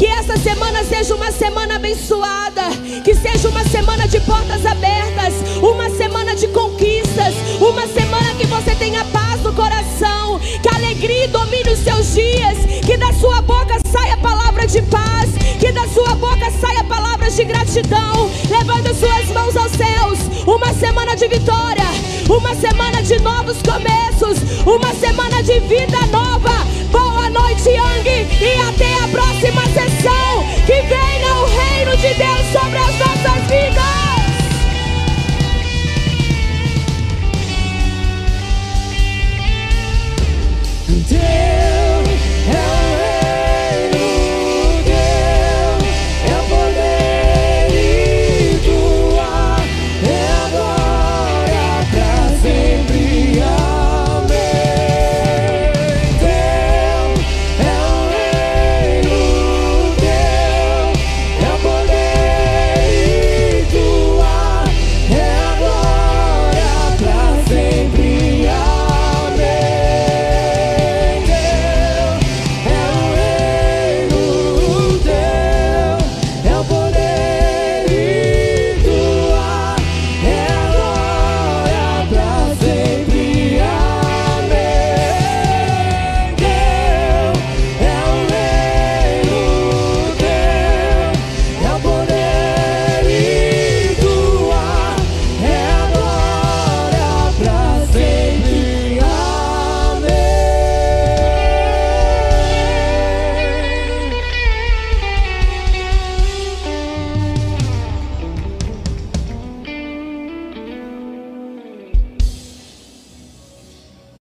que 0.00 0.06
essa 0.06 0.34
semana 0.38 0.82
seja 0.82 1.14
uma 1.14 1.30
semana 1.30 1.74
abençoada, 1.74 2.62
que 3.04 3.14
seja 3.14 3.50
uma 3.50 3.62
semana 3.64 4.08
de 4.08 4.18
portas 4.20 4.64
abertas, 4.64 5.34
uma 5.60 5.90
semana 5.90 6.34
de 6.34 6.48
conquistas, 6.48 7.34
uma 7.60 7.86
semana 7.86 8.32
que 8.32 8.46
você 8.46 8.74
tenha 8.76 9.04
paz 9.04 9.42
no 9.42 9.52
coração, 9.52 10.40
que 10.62 10.74
alegria 10.74 11.28
domine 11.28 11.68
os 11.68 11.80
seus 11.80 12.14
dias, 12.14 12.56
que 12.86 12.96
da 12.96 13.12
sua 13.12 13.42
boca 13.42 13.78
saia 13.92 14.16
palavra 14.16 14.66
de 14.66 14.80
paz, 14.80 15.28
que 15.60 15.70
da 15.70 15.86
sua 15.88 16.14
boca 16.14 16.50
saia 16.58 16.82
palavras 16.84 17.36
de 17.36 17.44
gratidão. 17.44 18.30
Levanta 18.48 18.94
suas 18.94 19.26
mãos 19.26 19.54
aos 19.54 19.72
céus, 19.72 20.18
uma 20.46 20.72
semana 20.72 21.14
de 21.14 21.28
vitória, 21.28 21.84
uma 22.26 22.54
semana 22.54 23.02
de 23.02 23.20
novos 23.20 23.58
começos, 23.60 24.64
uma 24.64 24.94
semana 24.94 25.42
de 25.42 25.60
vida 25.60 26.06
nova. 26.06 26.64
Boa 26.90 27.09
noite, 27.30 27.68
Yang, 27.68 28.08
e 28.42 28.60
até 28.68 28.94
a 29.04 29.08
próxima 29.08 29.62
sessão. 29.66 30.44
Que 30.66 30.82
venha 30.82 31.34
o 31.34 31.46
reino 31.46 31.96
de 31.96 32.14
Deus 32.14 32.46
sobre 32.52 32.78
as 32.78 32.98
nossas 32.98 33.42
vidas. 33.48 33.89